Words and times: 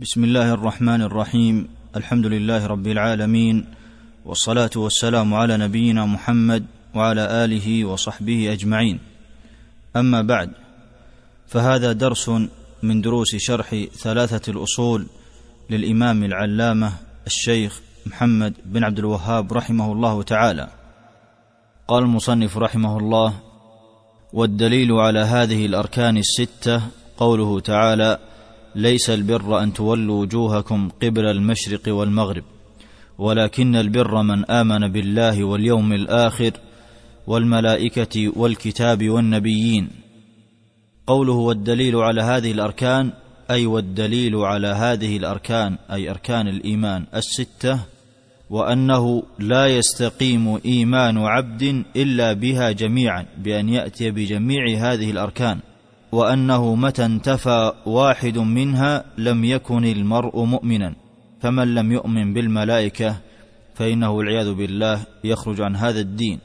بسم 0.00 0.24
الله 0.24 0.52
الرحمن 0.52 1.02
الرحيم. 1.02 1.68
الحمد 1.96 2.26
لله 2.26 2.66
رب 2.66 2.86
العالمين 2.86 3.64
والصلاة 4.24 4.70
والسلام 4.76 5.34
على 5.34 5.56
نبينا 5.56 6.06
محمد 6.06 6.66
وعلى 6.94 7.44
آله 7.44 7.84
وصحبه 7.84 8.52
أجمعين. 8.52 8.98
أما 9.96 10.22
بعد 10.22 10.50
فهذا 11.46 11.92
درس 11.92 12.28
من 12.82 13.00
دروس 13.00 13.36
شرح 13.36 13.84
ثلاثة 13.96 14.52
الأصول 14.52 15.06
للإمام 15.70 16.24
العلامة 16.24 16.92
الشيخ 17.26 17.80
محمد 18.06 18.54
بن 18.64 18.84
عبد 18.84 18.98
الوهاب 18.98 19.52
رحمه 19.52 19.92
الله 19.92 20.22
تعالى. 20.22 20.68
قال 21.88 22.02
المصنف 22.02 22.58
رحمه 22.58 22.98
الله 22.98 23.32
والدليل 24.32 24.92
على 24.92 25.20
هذه 25.20 25.66
الأركان 25.66 26.16
الستة 26.16 26.82
قوله 27.16 27.60
تعالى 27.60 28.18
ليس 28.76 29.10
البر 29.10 29.62
أن 29.62 29.72
تولوا 29.72 30.20
وجوهكم 30.20 30.88
قبل 31.02 31.26
المشرق 31.26 31.88
والمغرب 31.88 32.44
ولكن 33.18 33.76
البر 33.76 34.22
من 34.22 34.50
آمن 34.50 34.92
بالله 34.92 35.44
واليوم 35.44 35.92
الآخر 35.92 36.50
والملائكة 37.26 38.32
والكتاب 38.36 39.08
والنبيين. 39.08 39.88
قوله 41.06 41.32
والدليل 41.32 41.96
على 41.96 42.22
هذه 42.22 42.52
الأركان 42.52 43.12
أي 43.50 43.66
والدليل 43.66 44.36
على 44.36 44.68
هذه 44.68 45.16
الأركان 45.16 45.78
أي 45.92 46.10
أركان 46.10 46.48
الإيمان 46.48 47.04
الستة 47.14 47.80
وأنه 48.50 49.22
لا 49.38 49.66
يستقيم 49.66 50.58
إيمان 50.64 51.18
عبد 51.18 51.84
إلا 51.96 52.32
بها 52.32 52.70
جميعا 52.70 53.26
بأن 53.38 53.68
يأتي 53.68 54.10
بجميع 54.10 54.78
هذه 54.78 55.10
الأركان. 55.10 55.60
وأنه 56.16 56.74
متى 56.74 57.04
انتفى 57.04 57.72
واحد 57.86 58.38
منها 58.38 59.04
لم 59.18 59.44
يكن 59.44 59.84
المرء 59.84 60.44
مؤمنا. 60.44 60.94
فمن 61.40 61.74
لم 61.74 61.92
يؤمن 61.92 62.34
بالملائكة 62.34 63.16
فإنه 63.74 64.10
والعياذ 64.10 64.54
بالله 64.54 65.06
يخرج 65.24 65.60
عن 65.60 65.76
هذا 65.76 66.00
الدين. 66.00 66.38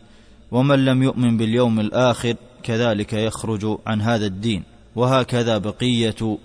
ومن 0.52 0.86
لم 0.86 1.04
يؤمن 1.04 1.38
باليوم 1.38 1.80
الآخر 1.80 2.36
كذلك 2.64 3.14
يخرج 3.14 3.78
عن 3.88 4.02
هذا 4.02 4.26
الدين. 4.26 4.64
وهكذا 4.96 5.58
بقية 5.58 6.38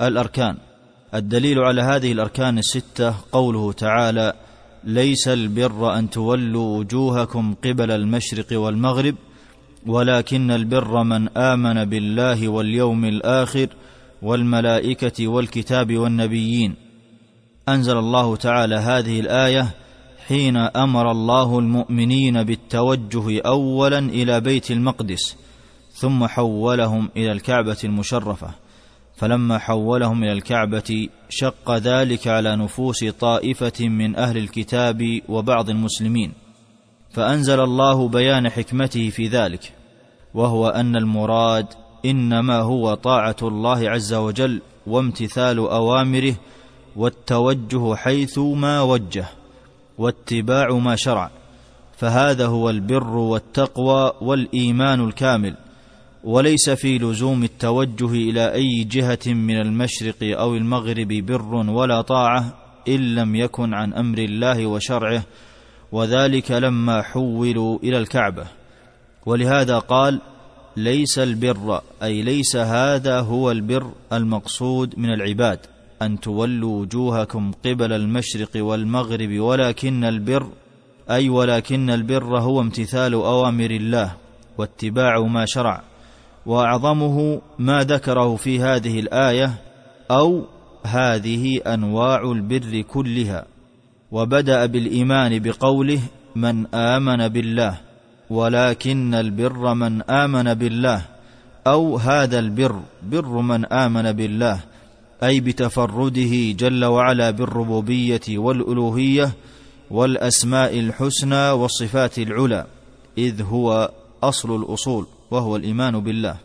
الأركان. 0.00 0.56
الدليل 1.14 1.58
على 1.58 1.82
هذه 1.82 2.12
الأركان 2.12 2.58
الستة 2.58 3.14
قوله 3.32 3.72
تعالى 3.72 4.32
ليس 4.84 5.28
البر 5.28 5.98
أن 5.98 6.10
تولوا 6.10 6.78
وجوهكم 6.78 7.54
قبل 7.64 7.90
المشرق 7.90 8.60
والمغرب 8.60 9.14
ولكن 9.86 10.50
البر 10.50 11.02
من 11.02 11.28
آمن 11.28 11.84
بالله 11.84 12.48
واليوم 12.48 13.04
الآخر 13.04 13.68
والملائكة 14.22 15.28
والكتاب 15.28 15.96
والنبيين. 15.96 16.74
أنزل 17.68 17.98
الله 17.98 18.36
تعالى 18.36 18.76
هذه 18.76 19.20
الآية 19.20 19.74
حين 20.26 20.56
أمر 20.56 21.10
الله 21.10 21.58
المؤمنين 21.58 22.42
بالتوجه 22.42 23.40
اولا 23.46 23.98
إلى 23.98 24.40
بيت 24.40 24.70
المقدس 24.70 25.36
ثم 25.92 26.26
حولهم 26.26 27.08
إلى 27.16 27.32
الكعبة 27.32 27.78
المشرفة. 27.84 28.50
فلما 29.16 29.58
حولهم 29.58 30.22
إلى 30.22 30.32
الكعبة 30.32 31.08
شق 31.28 31.70
ذلك 31.76 32.28
على 32.28 32.56
نفوس 32.56 33.04
طائفة 33.04 33.88
من 33.88 34.16
أهل 34.16 34.36
الكتاب 34.36 35.20
وبعض 35.28 35.70
المسلمين. 35.70 36.32
فأنزل 37.12 37.60
الله 37.60 38.08
بيان 38.08 38.48
حكمته 38.48 39.10
في 39.10 39.28
ذلك 39.28 39.72
وهو 40.34 40.68
أن 40.68 40.96
المراد 40.96 41.66
إنما 42.04 42.58
هو 42.58 42.94
طاعة 42.94 43.36
الله 43.42 43.90
عز 43.90 44.14
وجل 44.14 44.62
وامتثال 44.86 45.58
أوامره 45.58 46.34
والتوجه 46.96 47.94
حيث 47.94 48.38
ما 48.38 48.82
وجه 48.82 49.24
واتباع 49.98 50.68
ما 50.72 50.96
شرع 50.96 51.30
فهذا 51.96 52.46
هو 52.46 52.70
البر 52.70 53.16
والتقوى 53.16 54.12
والإيمان 54.20 55.04
الكامل 55.04 55.54
وليس 56.24 56.70
في 56.70 56.98
لزوم 56.98 57.44
التوجه 57.44 58.10
إلى 58.12 58.54
أي 58.54 58.84
جهة 58.84 59.18
من 59.26 59.60
المشرق 59.60 60.16
أو 60.22 60.56
المغرب 60.56 61.08
بر 61.08 61.54
ولا 61.54 62.00
طاعة 62.00 62.54
إن 62.88 63.14
لم 63.14 63.36
يكن 63.36 63.74
عن 63.74 63.92
أمر 63.92 64.18
الله 64.18 64.66
وشرعه 64.66 65.22
وذلك 65.92 66.50
لما 66.50 67.02
حولوا 67.02 67.78
إلى 67.82 67.98
الكعبة. 67.98 68.44
ولهذا 69.26 69.78
قال 69.78 70.20
ليس 70.76 71.18
البر 71.18 71.80
أي 72.02 72.22
ليس 72.22 72.56
هذا 72.56 73.20
هو 73.20 73.50
البر 73.50 73.92
المقصود 74.12 74.98
من 74.98 75.14
العباد 75.14 75.58
أن 76.02 76.20
تولوا 76.20 76.80
وجوهكم 76.80 77.52
قبل 77.64 77.92
المشرق 77.92 78.50
والمغرب 78.56 79.38
ولكن 79.38 80.04
البر 80.04 80.46
أي 81.10 81.28
ولكن 81.28 81.90
البر 81.90 82.38
هو 82.38 82.60
امتثال 82.60 83.14
أوامر 83.14 83.70
الله 83.70 84.12
واتباع 84.58 85.20
ما 85.20 85.44
شرع. 85.46 85.82
وأعظمه 86.46 87.40
ما 87.58 87.84
ذكره 87.84 88.36
في 88.36 88.60
هذه 88.60 89.00
الآية 89.00 89.54
أو 90.10 90.44
هذه 90.86 91.58
أنواع 91.58 92.22
البر 92.32 92.80
كلها. 92.80 93.46
وبدأ 94.12 94.66
بالإيمان 94.66 95.38
بقوله 95.38 96.00
من 96.36 96.74
آمن 96.74 97.28
بالله 97.28 97.80
ولكن 98.30 99.14
البر 99.14 99.74
من 99.74 100.02
آمن 100.02 100.54
بالله 100.54 101.02
أو 101.66 101.96
هذا 101.96 102.38
البر 102.38 102.80
بر 103.02 103.40
من 103.40 103.64
آمن 103.64 104.12
بالله 104.12 104.60
أي 105.22 105.40
بتفرده 105.40 106.52
جل 106.52 106.84
وعلا 106.84 107.30
بالربوبية 107.30 108.20
والألوهية 108.28 109.32
والأسماء 109.90 110.78
الحسنى 110.78 111.50
والصفات 111.50 112.18
العلى 112.18 112.66
إذ 113.18 113.42
هو 113.42 113.90
أصل 114.22 114.56
الأصول 114.56 115.06
وهو 115.30 115.56
الإيمان 115.56 116.00
بالله. 116.00 116.36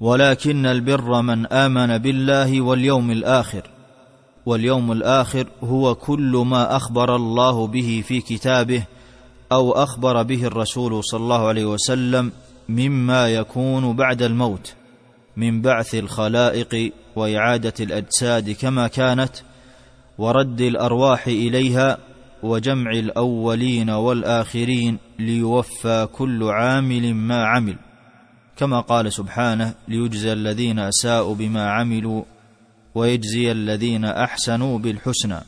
ولكن 0.00 0.66
البر 0.66 1.22
من 1.22 1.46
آمن 1.46 1.98
بالله 1.98 2.60
واليوم 2.60 3.10
الآخر. 3.10 3.62
واليوم 4.46 4.92
الآخر 4.92 5.46
هو 5.64 5.94
كل 5.94 6.42
ما 6.46 6.76
أخبر 6.76 7.16
الله 7.16 7.66
به 7.66 8.02
في 8.06 8.20
كتابه 8.20 8.84
أو 9.52 9.72
أخبر 9.72 10.22
به 10.22 10.44
الرسول 10.44 11.04
صلى 11.04 11.20
الله 11.20 11.46
عليه 11.46 11.64
وسلم 11.64 12.32
مما 12.68 13.28
يكون 13.28 13.96
بعد 13.96 14.22
الموت 14.22 14.74
من 15.36 15.62
بعث 15.62 15.94
الخلائق 15.94 16.92
وإعادة 17.16 17.74
الأجساد 17.80 18.50
كما 18.50 18.88
كانت 18.88 19.32
ورد 20.18 20.60
الأرواح 20.60 21.26
إليها 21.26 21.98
وجمع 22.42 22.90
الأولين 22.90 23.90
والآخرين 23.90 24.98
ليوفى 25.18 26.08
كل 26.12 26.44
عامل 26.44 27.14
ما 27.14 27.44
عمل 27.44 27.76
كما 28.56 28.80
قال 28.80 29.12
سبحانه 29.12 29.74
ليجزى 29.88 30.32
الذين 30.32 30.78
أساءوا 30.78 31.34
بما 31.34 31.70
عملوا 31.70 32.22
ويجزي 32.98 33.52
الذين 33.52 34.04
أحسنوا 34.04 34.78
بالحسنى 34.78 35.40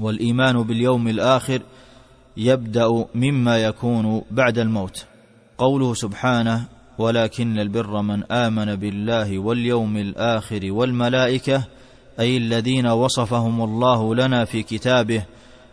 والإيمان 0.00 0.62
باليوم 0.62 1.08
الآخر 1.08 1.62
يبدأ 2.36 3.06
مما 3.14 3.58
يكون 3.58 4.22
بعد 4.30 4.58
الموت. 4.58 5.04
قوله 5.58 5.94
سبحانه 5.94 6.64
ولكن 6.98 7.58
البر 7.58 8.02
من 8.02 8.24
آمن 8.32 8.76
بالله 8.76 9.38
واليوم 9.38 9.96
الآخر 9.96 10.60
والملائكة 10.72 11.64
أي 12.20 12.36
الذين 12.36 12.86
وصفهم 12.86 13.62
الله 13.62 14.14
لنا 14.14 14.44
في 14.44 14.62
كتابه 14.62 15.22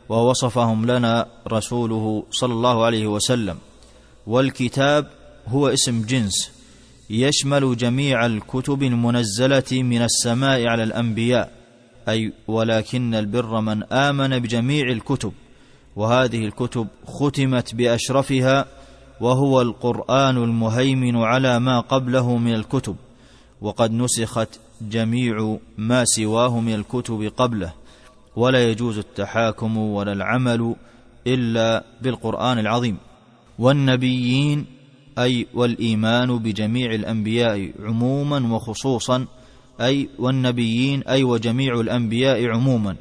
ووصفهم 0.10 0.86
لنا 0.86 1.26
رسوله 1.48 2.24
صلى 2.32 2.54
الله 2.54 2.86
عليه 2.86 3.08
وسلم. 3.08 3.58
والكتاب 4.28 5.08
هو 5.48 5.68
اسم 5.68 6.02
جنس 6.02 6.57
يشمل 7.10 7.78
جميع 7.78 8.26
الكتب 8.26 8.84
المنزلة 8.84 9.64
من 9.72 10.02
السماء 10.02 10.68
على 10.68 10.84
الأنبياء 10.84 11.52
أي 12.10 12.34
ولكن 12.48 13.16
البر 13.16 13.62
من 13.62 13.84
آمن 13.84 14.40
بجميع 14.40 14.92
الكتب 14.92 15.34
وهذه 15.96 16.46
الكتب 16.46 16.88
ختمت 17.06 17.76
بأشرفها 17.76 18.66
وهو 19.22 19.62
القرآن 19.62 20.38
المهيمن 20.38 21.18
على 21.18 21.60
ما 21.60 21.80
قبله 21.80 22.38
من 22.38 22.54
الكتب 22.54 22.96
وقد 23.62 23.92
نسخت 23.92 24.60
جميع 24.82 25.58
ما 25.78 26.06
سواه 26.06 26.60
من 26.60 26.74
الكتب 26.74 27.32
قبله 27.38 27.74
ولا 28.36 28.70
يجوز 28.70 28.98
التحاكم 28.98 29.78
ولا 29.78 30.14
العمل 30.14 30.76
إلا 31.28 31.84
بالقرآن 32.02 32.60
العظيم. 32.60 32.98
والنبيين 33.60 34.77
أي 35.18 35.48
والإيمان 35.54 36.38
بجميع 36.38 36.94
الأنبياء 36.94 37.72
عموما 37.80 38.54
وخصوصا 38.56 39.26
أي 39.82 40.10
والنبيين 40.20 41.04
أي 41.04 41.24
وجميع 41.24 41.80
الأنبياء 41.80 42.46
عموما 42.46 42.96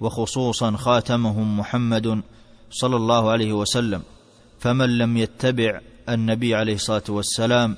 وخصوصا 0.00 0.76
خاتمهم 0.76 1.58
محمد 1.58 2.22
صلى 2.70 2.96
الله 2.96 3.30
عليه 3.30 3.52
وسلم. 3.52 4.02
فمن 4.58 4.98
لم 4.98 5.16
يتبع 5.16 5.80
النبي 6.08 6.54
عليه 6.54 6.74
الصلاة 6.74 7.02
والسلام 7.08 7.76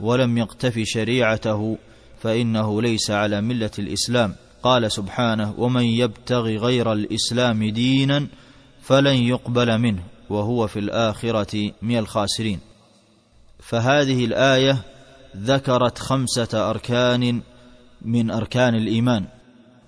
ولم 0.00 0.38
يقتفي 0.38 0.84
شريعته 0.84 1.78
فإنه 2.20 2.82
ليس 2.82 3.10
على 3.10 3.40
ملة 3.40 3.70
الإسلام. 3.78 4.34
قال 4.62 4.92
سبحانه 4.92 5.54
ومن 5.58 5.84
يبتغ 5.84 6.42
غير 6.42 6.92
الإسلام 6.92 7.70
دينا 7.70 8.26
فلن 8.82 9.16
يقبل 9.16 9.78
منه 9.78 10.02
وهو 10.30 10.66
في 10.66 10.78
الآخرة 10.78 11.72
من 11.82 11.98
الخاسرين. 11.98 12.75
فهذه 13.68 14.24
الآية 14.24 14.78
ذكرت 15.36 15.98
خمسة 15.98 16.70
أركان 16.70 17.40
من 18.02 18.30
أركان 18.30 18.74
الإيمان 18.74 19.24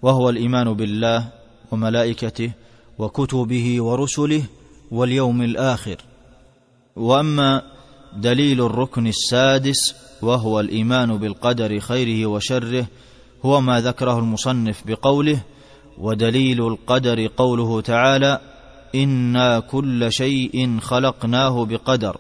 وهو 0.03 0.31
الإيمان 0.31 0.73
بالله 0.75 1.29
وملائكته 1.71 2.53
وكتبه 2.99 3.83
ورسله 3.83 4.43
واليوم 4.91 5.43
الآخر. 5.43 5.97
وأما 6.97 7.63
دليل 8.17 8.61
الركن 8.61 9.07
السادس 9.07 9.95
وهو 10.23 10.61
الإيمان 10.61 11.17
بالقدر 11.17 11.81
خيره 11.81 12.27
وشره 12.27 12.87
هو 13.45 13.61
ما 13.61 13.81
ذكره 13.81 14.19
المصنف 14.19 14.83
بقوله 14.87 15.41
ودليل 15.99 16.67
القدر 16.67 17.27
قوله 17.27 17.81
تعالى 17.81 18.41
إنا 18.95 19.61
كل 19.61 20.13
شيء 20.13 20.79
خلقناه 20.81 21.65
بقدر 21.65 22.17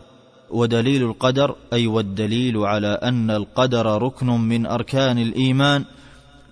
ودليل 0.51 1.03
القدر 1.03 1.57
أي 1.73 1.87
والدليل 1.87 2.57
على 2.57 2.89
أن 2.89 3.31
القدر 3.31 4.03
ركن 4.03 4.27
من 4.27 4.67
أركان 4.67 5.19
الإيمان 5.19 5.85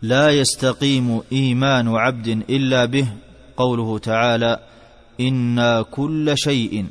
لا 0.02 0.31
يستقيم 0.31 1.20
إيمان 1.32 1.88
عبد 1.88 2.28
إلا 2.28 2.84
به 2.84 3.08
قوله 3.56 3.98
تعالى 3.98 4.58
أنا 5.20 5.82
كل 5.82 6.32
شيء 6.34 6.87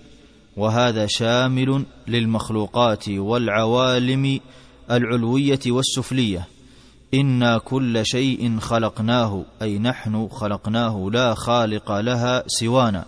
وهذا 0.58 1.08
شامل 1.08 1.86
للمخلوقات 2.08 3.10
والعوالم 3.10 4.40
العلوية 4.92 5.60
والسفلية. 5.68 6.48
أنا 7.14 7.58
كل 7.58 8.06
شيء 8.06 8.60
خلقناه 8.60 9.44
أي 9.62 9.80
نحن 9.80 10.28
خلقناه 10.28 11.10
لا 11.14 11.34
خالق 11.34 11.92
لها 11.92 12.44
سوانا. 12.48 13.06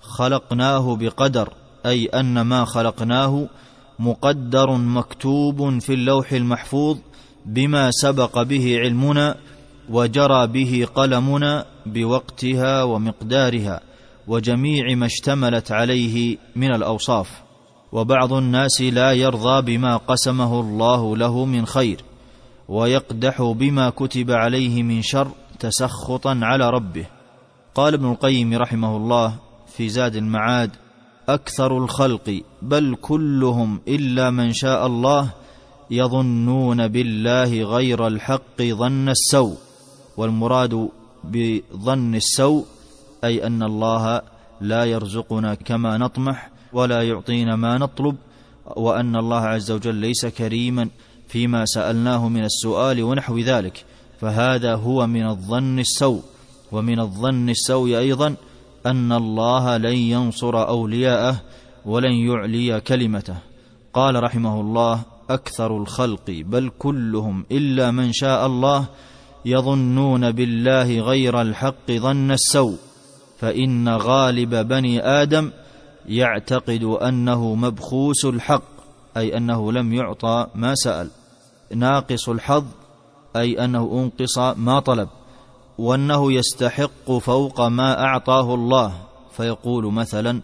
خلقناه 0.00 0.96
بقدر 0.96 1.52
أي 1.86 2.06
أن 2.06 2.40
ما 2.40 2.64
خلقناه 2.64 3.48
مقدر 3.98 4.76
مكتوب 4.76 5.78
في 5.78 5.94
اللوح 5.94 6.32
المحفوظ 6.32 6.98
بما 7.46 7.90
سبق 7.90 8.42
به 8.42 8.78
علمنا 8.78 9.36
وجرى 9.90 10.46
به 10.46 10.88
قلمنا 10.94 11.66
بوقتها 11.86 12.82
ومقدارها 12.82 13.80
وجميع 14.26 14.94
ما 14.94 15.06
اشتملت 15.06 15.72
عليه 15.72 16.36
من 16.56 16.74
الأوصاف. 16.74 17.42
وبعض 17.92 18.32
الناس 18.32 18.82
لا 18.82 19.12
يرضى 19.12 19.76
بما 19.76 19.96
قسمه 19.96 20.60
الله 20.60 21.16
له 21.16 21.44
من 21.44 21.66
خير 21.66 22.04
ويقدح 22.68 23.42
بما 23.42 23.90
كتب 23.90 24.30
عليه 24.30 24.82
من 24.82 25.02
شر 25.02 25.28
تسخطا 25.58 26.40
على 26.42 26.70
ربه. 26.70 27.06
قال 27.74 27.94
ابن 27.94 28.10
القيم 28.10 28.54
رحمه 28.54 28.96
الله 28.96 29.34
في 29.76 29.88
زاد 29.88 30.16
المعاد 30.16 30.70
أكثر 31.28 31.78
الخلق 31.78 32.42
بل 32.62 32.96
كلهم 33.02 33.80
إلا 33.88 34.30
من 34.30 34.52
شاء 34.52 34.86
الله 34.86 35.30
يظنون 35.90 36.88
بالله 36.88 37.62
غير 37.62 38.06
الحق 38.06 38.62
ظن 38.62 39.08
السوء. 39.08 39.56
والمراد 40.16 40.88
بظن 41.24 42.14
السوء 42.14 42.64
أي 43.24 43.46
أن 43.46 43.62
الله 43.62 44.22
لا 44.60 44.84
يرزقنا 44.84 45.54
كما 45.54 45.98
نطمح 45.98 46.50
ولا 46.72 47.02
يعطينا 47.02 47.56
ما 47.56 47.78
نطلب 47.78 48.16
وأن 48.76 49.16
الله 49.16 49.40
عز 49.40 49.70
وجل 49.70 49.94
ليس 49.94 50.26
كريما 50.26 50.88
فيما 51.28 51.64
سألناه 51.64 52.28
من 52.28 52.44
السؤال 52.44 53.02
ونحو 53.02 53.38
ذلك. 53.38 53.84
فهذا 54.20 54.74
هو 54.74 55.06
من 55.06 55.26
الظن 55.26 55.78
السوء 55.78 56.22
ومن 56.72 57.00
الظن 57.00 57.50
السوء 57.50 57.98
أيضا 57.98 58.36
أن 58.86 59.12
الله 59.12 59.76
لن 59.76 59.96
ينصر 59.96 60.68
أولياءه 60.68 61.40
ولن 61.84 62.12
يعلي 62.12 62.80
كلمته. 62.80 63.36
قال 63.92 64.22
رحمه 64.22 64.60
الله 64.60 65.02
أكثر 65.30 65.76
الخلق 65.76 66.30
بل 66.30 66.70
كلهم 66.78 67.44
إلا 67.52 67.90
من 67.90 68.12
شاء 68.12 68.46
الله 68.46 68.86
يظنون 69.44 70.30
بالله 70.30 71.00
غير 71.00 71.40
الحق 71.40 71.90
ظن 71.90 72.30
السوء 72.30 72.76
فإن 73.38 73.88
غالب 73.88 74.54
بني 74.54 75.00
آدم 75.00 75.50
يعتقد 76.06 76.84
أنه 76.84 77.54
مبخوس 77.54 78.24
الحق 78.24 78.62
أي 79.16 79.36
أنه 79.36 79.72
لم 79.72 79.92
يعطى 79.92 80.46
ما 80.54 80.74
سأل 80.74 81.10
ناقص 81.74 82.28
الحظ 82.28 82.64
أي 83.36 83.64
أنه 83.64 83.90
أنقص 83.92 84.38
ما 84.38 84.80
طلب. 84.80 85.08
وأنه 85.78 86.32
يستحق 86.32 87.12
فوق 87.12 87.60
ما 87.60 88.04
أعطاه 88.04 88.54
الله. 88.54 88.92
فيقول 89.36 89.92
مثلا 89.92 90.40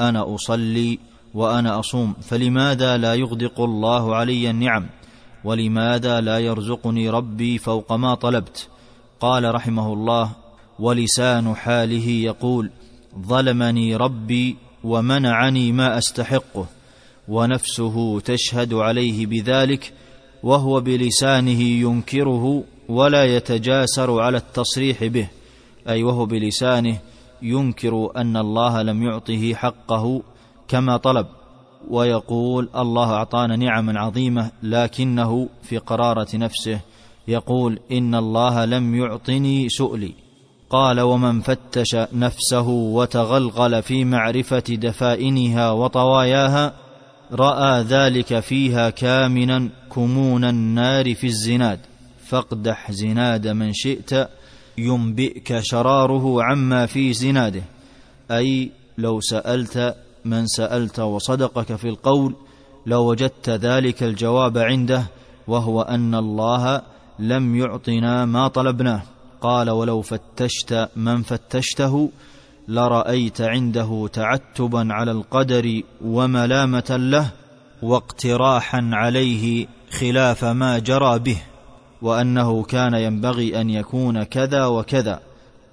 أنا 0.00 0.34
أصلي 0.34 0.98
وأنا 1.34 1.80
أصوم 1.80 2.14
فلماذا 2.22 2.96
لا 2.96 3.14
يغدق 3.14 3.60
الله 3.60 4.16
علي 4.16 4.50
النعم؟ 4.50 4.86
ولماذا 5.44 6.20
لا 6.20 6.38
يرزقني 6.38 7.10
ربي 7.10 7.58
فوق 7.58 7.92
ما 7.92 8.14
طلبت؟ 8.14 8.68
قال 9.20 9.54
رحمه 9.54 9.92
الله 9.92 10.30
ولسان 10.78 11.54
حاله 11.54 12.08
يقول 12.08 12.70
ظلمني 13.26 13.96
ربي 13.96 14.56
ومنعني 14.84 15.72
ما 15.72 15.98
أستحقه 15.98 16.66
ونفسه 17.28 18.20
تشهد 18.20 18.74
عليه 18.74 19.26
بذلك 19.26 19.92
وهو 20.42 20.80
بلسانه 20.80 21.60
ينكره 21.62 22.64
ولا 22.88 23.24
يتجاسر 23.24 24.20
على 24.20 24.36
التصريح 24.36 25.04
به 25.04 25.28
أي 25.88 26.02
وهو 26.02 26.26
بلسانه 26.26 26.98
ينكر 27.42 28.10
أن 28.16 28.36
الله 28.36 28.82
لم 28.82 29.02
يعطه 29.02 29.54
حقه 29.54 30.22
كما 30.68 30.96
طلب 30.96 31.26
ويقول 31.90 32.68
الله 32.76 33.12
أعطانا 33.12 33.56
نعما 33.56 34.00
عظيمة 34.00 34.50
لكنه 34.62 35.48
في 35.62 35.78
قرارة 35.78 36.28
نفسه 36.34 36.80
يقول 37.28 37.78
إن 37.92 38.14
الله 38.14 38.64
لم 38.64 38.94
يعطني 38.94 39.68
سؤلي 39.68 40.14
قال 40.70 41.00
ومن 41.00 41.40
فتش 41.40 41.96
نفسه 42.12 42.68
وتغلغل 42.68 43.82
في 43.82 44.04
معرفة 44.04 44.64
دفائنها 44.68 45.70
وطواياها 45.70 46.74
رأى 47.32 47.82
ذلك 47.82 48.40
فيها 48.40 48.90
كامنا 48.90 49.68
كمون 49.94 50.44
النار 50.44 51.14
في 51.14 51.26
الزناد 51.26 51.78
فاقدح 52.32 52.92
زناد 52.92 53.48
من 53.48 53.72
شئت 53.72 54.28
ينبئك 54.78 55.60
شراره 55.60 56.42
عما 56.42 56.86
في 56.86 57.12
زناده. 57.12 57.62
أي 58.30 58.70
لو 58.98 59.20
سألت 59.20 59.96
من 60.24 60.46
سألت 60.46 61.00
وصدقك 61.00 61.76
في 61.76 61.88
القول 61.88 62.34
لوجدت 62.86 63.50
ذلك 63.50 64.02
الجواب 64.02 64.58
عنده 64.58 65.06
وهو 65.48 65.82
أن 65.82 66.14
الله 66.14 66.82
لم 67.18 67.56
يعطنا 67.56 68.24
ما 68.24 68.48
طلبناه. 68.48 69.02
قال 69.40 69.70
ولو 69.70 70.02
فتشت 70.02 70.88
من 70.96 71.22
فتشته 71.22 72.10
لرأيت 72.68 73.40
عنده 73.40 74.08
تعتبا 74.12 74.86
على 74.90 75.10
القدر 75.10 75.82
وملامة 76.04 76.96
له 76.96 77.30
واقتراحا 77.82 78.90
عليه 78.92 79.66
خلاف 79.90 80.44
ما 80.44 80.78
جرى 80.78 81.18
به. 81.18 81.51
وأنه 82.02 82.62
كان 82.62 82.94
ينبغي 82.94 83.60
أن 83.60 83.70
يكون 83.70 84.22
كذا 84.22 84.66
وكذا. 84.66 85.20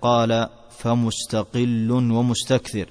قال 0.01 0.47
فمستقل 0.77 1.91
ومستكثر. 1.91 2.85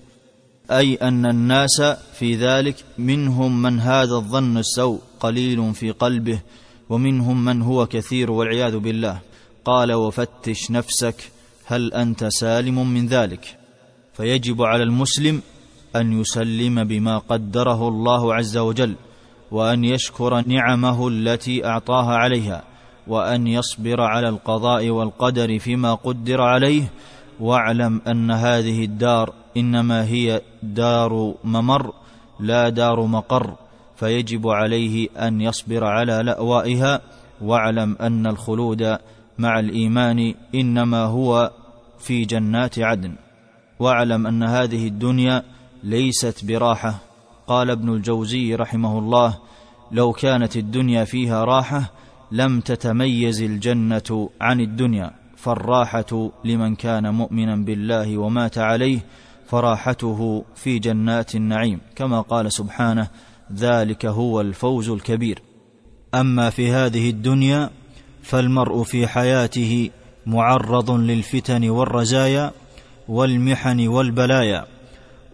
أي 0.70 0.94
أن 0.94 1.26
الناس 1.26 1.82
في 2.18 2.34
ذلك 2.34 2.84
منهم 2.98 3.62
من 3.62 3.80
هذا 3.80 4.14
الظن 4.14 4.58
السوء 4.58 5.00
قليل 5.20 5.74
في 5.74 5.90
قلبه 5.90 6.40
ومنهم 6.88 7.44
من 7.44 7.62
هو 7.62 7.86
كثير 7.86 8.30
والعياذ 8.30 8.78
بالله. 8.78 9.18
قال 9.64 9.92
وفتش 9.92 10.70
نفسك 10.70 11.30
هل 11.64 11.92
أنت 11.92 12.24
سالم 12.24 12.90
من 12.94 13.06
ذلك؟ 13.06 13.58
فيجب 14.14 14.62
على 14.62 14.82
المسلم 14.82 15.42
أن 15.96 16.20
يسلم 16.20 16.84
بما 16.84 17.18
قدره 17.18 17.88
الله 17.88 18.34
عز 18.34 18.56
وجل 18.56 18.94
وأن 19.50 19.84
يشكر 19.84 20.48
نعمه 20.48 21.08
التي 21.08 21.66
اعطاها 21.66 22.16
عليها. 22.16 22.64
وأن 23.08 23.46
يصبر 23.46 24.00
على 24.00 24.28
القضاء 24.28 24.88
والقدر 24.88 25.58
فيما 25.58 25.94
قدر 25.94 26.42
عليه 26.42 26.84
واعلم 27.40 28.00
أن 28.06 28.30
هذه 28.30 28.84
الدار 28.84 29.32
إنما 29.56 30.04
هي 30.04 30.40
دار 30.62 31.34
ممر 31.44 31.92
لا 32.40 32.68
دار 32.68 33.06
مقر. 33.06 33.54
فيجب 33.96 34.48
عليه 34.48 35.08
أن 35.16 35.40
يصبر 35.40 35.84
على 35.84 36.22
لأوائها 36.22 37.00
واعلم 37.40 37.96
أن 38.00 38.26
الخلود 38.26 38.98
مع 39.38 39.58
الإيمان 39.58 40.34
إنما 40.54 41.04
هو 41.04 41.50
في 41.98 42.24
جنات 42.24 42.78
عدن. 42.78 43.14
واعلم 43.78 44.26
أن 44.26 44.42
هذه 44.42 44.86
الدنيا 44.86 45.42
ليست 45.84 46.44
براحة. 46.44 46.94
قال 47.46 47.70
ابن 47.70 47.88
الجوزي 47.88 48.54
رحمه 48.54 48.98
الله 48.98 49.38
لو 49.92 50.12
كانت 50.12 50.56
الدنيا 50.56 51.04
فيها 51.04 51.44
راحة 51.44 51.90
لم 52.32 52.60
تتميز 52.60 53.42
الجنة 53.42 54.30
عن 54.40 54.60
الدنيا 54.60 55.10
فالراحة 55.36 56.30
لمن 56.44 56.74
كان 56.74 57.14
مؤمنا 57.14 57.56
بالله 57.56 58.18
ومات 58.18 58.58
عليه 58.58 58.98
فراحته 59.46 60.44
في 60.54 60.78
جنات 60.78 61.34
النعيم. 61.34 61.80
كما 61.96 62.20
قال 62.20 62.52
سبحانه 62.52 63.08
ذلك 63.54 64.06
هو 64.06 64.40
الفوز 64.40 64.88
الكبير. 64.88 65.42
أما 66.14 66.50
في 66.50 66.72
هذه 66.72 67.10
الدنيا 67.10 67.70
فالمرء 68.22 68.82
في 68.82 69.06
حياته 69.06 69.90
معرض 70.26 70.90
للفتن 70.90 71.68
والرزايا 71.68 72.52
والمحن 73.08 73.86
والبلايا 73.86 74.66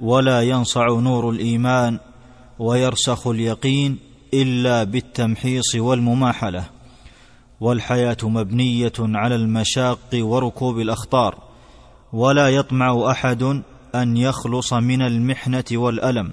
ولا 0.01 0.43
ينصع 0.43 0.87
نور 0.87 1.31
الإيمان 1.31 1.99
ويرسخ 2.59 3.27
اليقين 3.27 3.99
إلا 4.35 4.85
بالتمحيص 4.85 5.75
والمماحلة. 5.75 6.74
والحياة 7.61 8.17
مبنية 8.23 8.93
على 8.99 9.35
المشاق 9.35 9.99
وركوب 10.15 10.81
الأخطار 10.81 11.39
ولا 12.13 12.49
يطمع 12.49 13.11
أحد 13.11 13.63
أن 13.95 14.17
يخلص 14.17 14.73
من 14.73 15.03
المحنة 15.03 15.65
والألم 15.73 16.33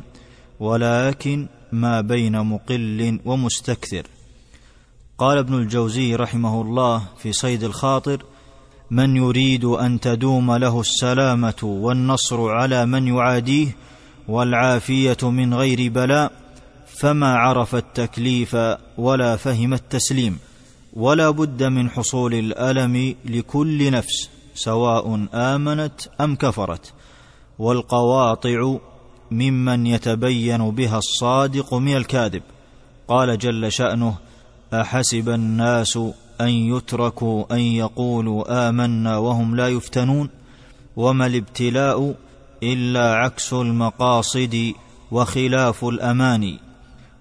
ولكن 0.60 1.48
ما 1.72 2.01
بين 2.01 2.42
مقل 2.42 3.20
ومستكثر. 3.25 4.08
قال 5.18 5.38
ابن 5.38 5.54
الجوزي 5.54 6.16
رحمه 6.16 6.62
الله 6.62 7.04
في 7.18 7.34
صيد 7.34 7.63
الخاطر 7.63 8.24
من 8.92 9.16
يريد 9.16 9.66
أن 9.66 10.00
تدوم 10.00 10.56
له 10.56 10.80
السلامة 10.80 11.63
والنصر 11.63 12.50
على 12.50 12.86
من 12.86 13.08
يعاديه 13.08 13.75
والعافية 14.28 15.18
من 15.24 15.54
غير 15.54 15.92
بلاء 15.92 16.32
فما 16.88 17.36
عرف 17.36 17.75
التكليف 17.75 18.58
ولا 18.98 19.36
فهم 19.36 19.74
التسليم. 19.74 20.40
ولا 20.94 21.30
بد 21.30 21.64
من 21.64 21.90
حصول 21.90 22.34
الألم 22.34 23.16
لكل 23.26 23.92
نفس 23.92 24.30
سواء 24.56 25.28
آمنت 25.34 26.02
أم 26.22 26.36
كفرت. 26.36 26.94
والقواطع 27.60 28.78
ممن 29.32 29.88
يتبين 29.88 30.72
بها 30.72 30.98
الصادق 30.98 31.74
من 31.74 31.98
الكاذب. 31.98 32.42
قال 33.08 33.38
جل 33.38 33.72
شأنه 33.72 34.16
أحسب 34.74 35.30
الناس 35.30 35.98
أن 36.42 36.50
يتركوا 36.50 37.54
أن 37.54 37.60
يقولوا 37.60 38.70
آمنا 38.70 39.18
وهم 39.18 39.56
لا 39.56 39.68
يفتنون؟ 39.68 40.30
وما 40.96 41.26
الابتلاء 41.26 42.16
إلا 42.64 43.14
عكس 43.14 43.54
المقاصد 43.54 44.74
وخلاف 45.12 45.86
الأماني. 45.86 46.60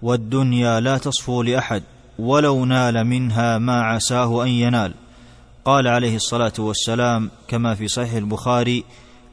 والدنيا 0.02 0.80
لا 0.80 0.98
تصفو 0.98 1.42
لأحد. 1.42 1.82
ولو 2.20 2.64
نال 2.64 3.04
منها 3.04 3.58
ما 3.58 3.82
عساه 3.82 4.44
ان 4.44 4.48
ينال. 4.48 4.94
قال 5.64 5.88
عليه 5.88 6.16
الصلاه 6.16 6.52
والسلام 6.58 7.30
كما 7.48 7.74
في 7.74 7.88
صحيح 7.88 8.12
البخاري 8.12 8.84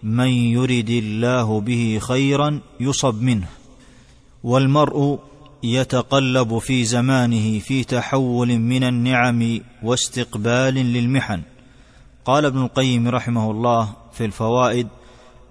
من 0.04 0.28
يرد 0.28 0.90
الله 0.90 1.60
به 1.62 2.00
خيرا 2.02 2.60
يصب 2.80 3.22
منه. 3.22 3.48
والمرء 4.44 5.20
يتقلب 5.64 6.58
في 6.58 6.86
زمانه 6.86 7.60
في 7.60 7.84
تحول 7.84 8.58
من 8.58 8.84
النعم 8.84 9.60
واستقبال 9.84 10.74
للمحن. 10.74 11.42
قال 12.26 12.46
ابن 12.46 12.62
القيم 12.62 13.08
رحمه 13.08 13.52
الله 13.52 13.90
في 14.14 14.26
الفوائد 14.26 14.88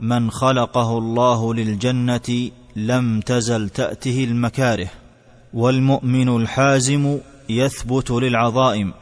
من 0.01 0.31
خلقه 0.31 0.99
الله 0.99 1.55
للجنه 1.55 2.51
لم 2.77 3.21
تزل 3.21 3.69
تاته 3.69 4.25
المكاره. 4.25 4.89
والمؤمن 5.55 6.37
الحازم 6.37 7.19
يثبت 7.49 8.11
للعظائم 8.11 8.93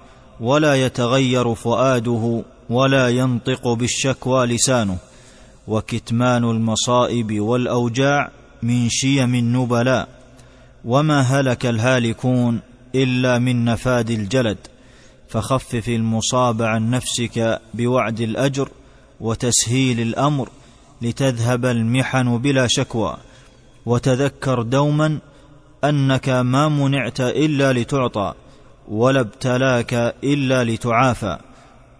ولا 0.41 0.75
يتغير 0.87 1.55
فؤاده 1.55 2.43
ولا 2.71 3.09
ينطق 3.09 3.69
بالشكوى 3.73 4.47
لسانه. 4.47 4.97
وكتمان 5.69 6.45
المصائب 6.45 7.41
والأوجاع 7.41 8.31
من 8.63 8.89
شيم 8.89 9.35
النبلاء. 9.35 10.09
وما 10.85 11.21
هلك 11.21 11.67
الهالكون 11.67 12.61
إلا 12.95 13.39
من 13.39 13.65
نفاد 13.65 14.11
الجلد. 14.11 14.59
فخفف 15.29 15.89
المصاب 15.89 16.63
عن 16.63 16.91
نفسك 16.91 17.61
بوعد 17.75 18.21
الأجر 18.21 18.69
وتسهيل 19.21 20.01
الأمر 20.01 20.49
لتذهب 21.03 21.67
المحن 21.67 22.39
بلا 22.39 22.67
شكوى. 22.67 23.17
وتذكر 23.87 24.63
دوما 24.63 25.19
أنك 25.89 26.29
ما 26.29 26.69
منعت 26.69 27.21
إلا 27.21 27.73
لتعطى 27.73 28.35
ولا 28.89 29.21
ابتلاك 29.21 29.95
إلا 30.25 30.65
لتعافى 30.65 31.39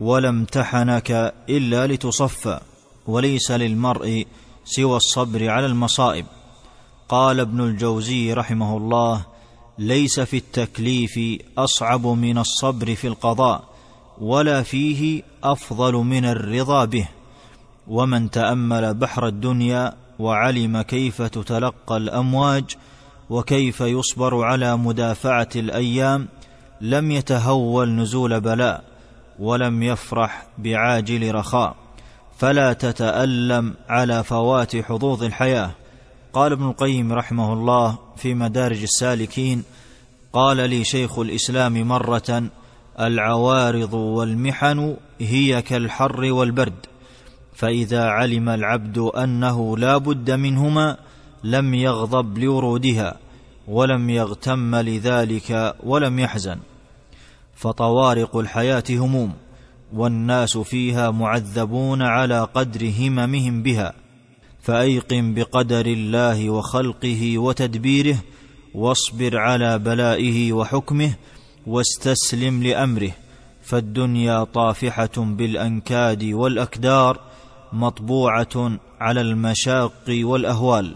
ولا 0.01 0.29
امتحنك 0.29 1.35
إلا 1.49 1.87
لتصفى 1.87 2.61
وليس 3.07 3.51
للمرء 3.51 4.27
سوى 4.65 4.97
الصبر 4.97 5.49
على 5.49 5.67
المصائب. 5.67 6.27
قال 7.09 7.41
ابن 7.41 7.61
الجوزي 7.61 8.33
رحمه 8.33 8.77
الله 8.77 9.27
ليس 9.79 10.21
في 10.21 10.37
التكليف 10.37 11.21
أصعب 11.59 12.07
من 12.07 12.39
الصبر 12.39 12.95
في 12.95 13.07
القضاء 13.07 13.65
ولا 14.21 14.63
فيه 14.63 15.23
أفضل 15.45 15.93
من 15.95 16.25
الرضا 16.25 16.85
به. 16.85 17.09
ومن 17.89 18.31
تأمل 18.31 18.95
بحر 18.95 19.27
الدنيا 19.27 19.95
وعلم 20.19 20.83
كيف 20.83 21.23
تتلقى 21.23 21.97
الأمواج 21.97 22.65
وكيف 23.31 23.81
يصبر 23.81 24.45
على 24.45 24.77
مدافعة 24.77 25.49
الأيام 25.57 26.29
لم 26.81 27.11
يتهول 27.11 27.91
نزول 27.97 28.41
بلاء 28.41 28.85
ولم 29.39 29.83
يفرح 29.83 30.47
بعاجل 30.59 31.35
رخاء. 31.35 31.77
فلا 32.39 32.73
تتألم 32.73 33.75
على 33.89 34.25
فوات 34.25 34.77
حظوظ 34.77 35.23
الحياة. 35.23 35.71
قال 36.33 36.53
ابن 36.53 36.69
القيم 36.69 37.13
رحمه 37.13 37.53
الله 37.53 37.99
في 38.17 38.35
مدارج 38.35 38.83
السالكين 38.83 39.63
قال 40.33 40.57
لي 40.57 40.85
شيخ 40.85 41.19
الإسلام 41.19 41.89
مرة 41.89 42.43
العوارض 43.01 43.95
والمحن 43.95 44.97
هي 45.21 45.63
كالحر 45.63 46.33
والبرد 46.33 46.87
فإذا 47.55 48.05
علم 48.05 48.49
العبد 48.49 48.99
أنه 48.99 49.79
لا 49.79 49.99
بد 49.99 50.31
منهما 50.31 50.97
لم 51.45 51.75
يغضب 51.75 52.39
لورودها 52.39 53.17
ولم 53.69 54.11
يغتم 54.11 54.77
لذلك 54.77 55.75
ولم 55.83 56.19
يحزن. 56.19 56.59
فطوارق 57.55 58.37
الحياة 58.37 58.85
هموم 58.91 59.33
والناس 59.93 60.59
فيها 60.59 61.11
معذبون 61.11 62.03
على 62.03 62.49
قدر 62.55 62.93
هممهم 62.99 63.63
بها. 63.63 63.93
فأيقن 64.63 65.35
بقدر 65.35 65.87
الله 65.87 66.51
وخلقه 66.51 67.39
وتدبيره 67.39 68.17
واصبر 68.75 69.39
على 69.39 69.79
بلائه 69.79 70.53
وحكمه 70.53 71.15
واستسلم 71.67 72.63
لأمره. 72.63 73.11
فالدنيا 73.63 74.45
طافحة 74.45 75.17
بالأنكاد 75.17 76.25
والأكدار 76.25 77.21
مطبوعة 77.73 78.79
على 79.01 79.21
المشاق 79.21 80.05
والأهوال. 80.09 80.95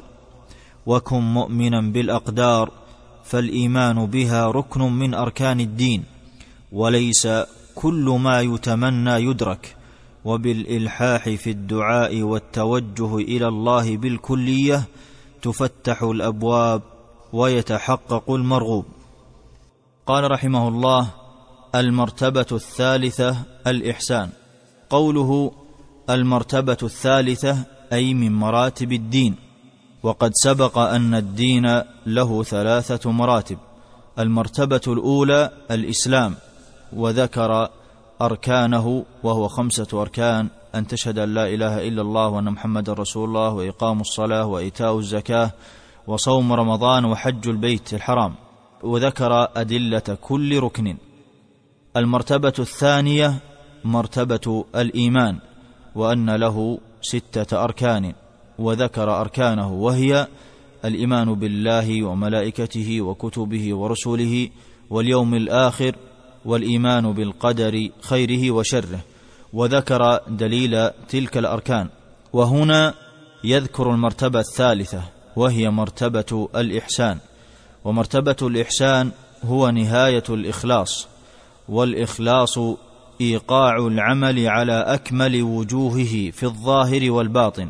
وكن 0.88 1.20
مؤمنا 1.20 1.80
بالأقدار 1.80 2.70
فالإيمان 3.24 4.06
بها 4.06 4.46
ركن 4.46 4.82
من 4.92 5.14
أركان 5.14 5.60
الدين 5.60 6.04
وليس 6.72 7.28
كل 7.74 8.18
ما 8.20 8.40
يتمنى 8.40 9.10
يدرك 9.10 9.76
وبالإلحاح 10.24 11.28
في 11.28 11.50
الدعاء 11.50 12.22
والتوجه 12.22 13.16
إلى 13.16 13.48
الله 13.48 13.96
بالكلية 13.96 14.82
تفتح 15.42 16.02
الأبواب 16.02 16.82
ويتحقق 17.32 18.30
المرغوب. 18.30 18.84
قال 20.06 20.30
رحمه 20.30 20.68
الله 20.68 21.08
المرتبة 21.74 22.46
الثالثة 22.52 23.36
الإحسان. 23.66 24.28
قوله 24.90 25.52
المرتبة 26.10 26.78
الثالثة 26.82 27.64
أي 27.92 28.14
من 28.14 28.32
مراتب 28.32 28.92
الدين. 28.92 29.47
وقد 30.02 30.30
سبق 30.34 30.78
أن 30.78 31.14
الدين 31.14 31.82
له 32.06 32.42
ثلاثة 32.42 33.10
مراتب 33.10 33.58
المرتبة 34.18 34.80
الأولى 34.88 35.50
الإسلام 35.70 36.34
وذكر 36.92 37.68
أركانه 38.22 39.04
وهو 39.22 39.48
خمسة 39.48 40.02
أركان 40.02 40.48
أن 40.74 40.86
تشهد 40.86 41.18
أن 41.18 41.34
لا 41.34 41.48
إله 41.48 41.88
إلا 41.88 42.02
الله 42.02 42.28
وأن 42.28 42.44
محمدا 42.44 42.92
رسول 42.92 43.28
الله 43.28 43.50
وإقام 43.50 44.00
الصلاة 44.00 44.46
وإيتاء 44.46 44.98
الزكاة 44.98 45.50
وصوم 46.06 46.52
رمضان 46.52 47.04
وحج 47.04 47.48
البيت 47.48 47.94
الحرام. 47.94 48.34
وذكر 48.82 49.48
أدلة 49.56 50.18
كل 50.20 50.60
ركن. 50.60 50.96
المرتبة 51.96 52.52
الثانية 52.58 53.34
مرتبة 53.84 54.64
الإيمان 54.74 55.38
وأن 55.94 56.30
له 56.30 56.78
ستة 57.02 57.64
أركان. 57.64 58.14
وذكر 58.58 59.20
أركانه 59.20 59.72
وهي 59.72 60.26
الإيمان 60.84 61.34
بالله 61.34 62.02
وملائكته 62.02 63.00
وكتبه 63.00 63.74
ورسله 63.74 64.48
واليوم 64.90 65.34
الآخر 65.34 65.96
والإيمان 66.44 67.12
بالقدر 67.12 67.88
خيره 68.00 68.50
وشره. 68.50 69.00
وذكر 69.52 70.20
دليل 70.28 70.90
تلك 71.08 71.38
الأركان. 71.38 71.88
وهنا 72.32 72.94
يذكر 73.44 73.90
المرتبة 73.90 74.40
الثالثة 74.40 75.02
وهي 75.36 75.70
مرتبة 75.70 76.48
الإحسان. 76.56 77.18
ومرتبة 77.84 78.36
الإحسان 78.42 79.10
هو 79.44 79.70
نهاية 79.70 80.24
الإخلاص 80.28 81.08
والإخلاص 81.68 82.58
إيقاع 83.20 83.76
العمل 83.76 84.46
على 84.46 84.72
أكمل 84.72 85.42
وجوهه 85.42 86.30
في 86.30 86.42
الظاهر 86.42 87.10
والباطن. 87.10 87.68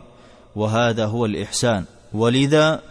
وهذا 0.57 1.07
هو 1.07 1.27
الإحسان. 1.27 1.85
ولذا 2.13 2.83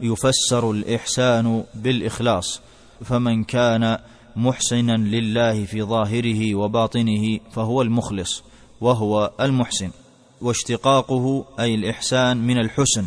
يفسر 0.00 0.70
الإحسان 0.70 1.64
بالإخلاص. 1.74 2.60
فمن 3.04 3.44
كان 3.44 3.98
محسنا 4.36 4.96
لله 4.96 5.64
في 5.64 5.82
ظاهره 5.82 6.54
وباطنه 6.54 7.40
فهو 7.52 7.82
المخلص 7.82 8.42
وهو 8.80 9.30
المحسن. 9.40 9.90
واشتقاقه 10.40 11.44
أي 11.60 11.74
الإحسان 11.74 12.36
من 12.36 12.58
الحسن 12.58 13.06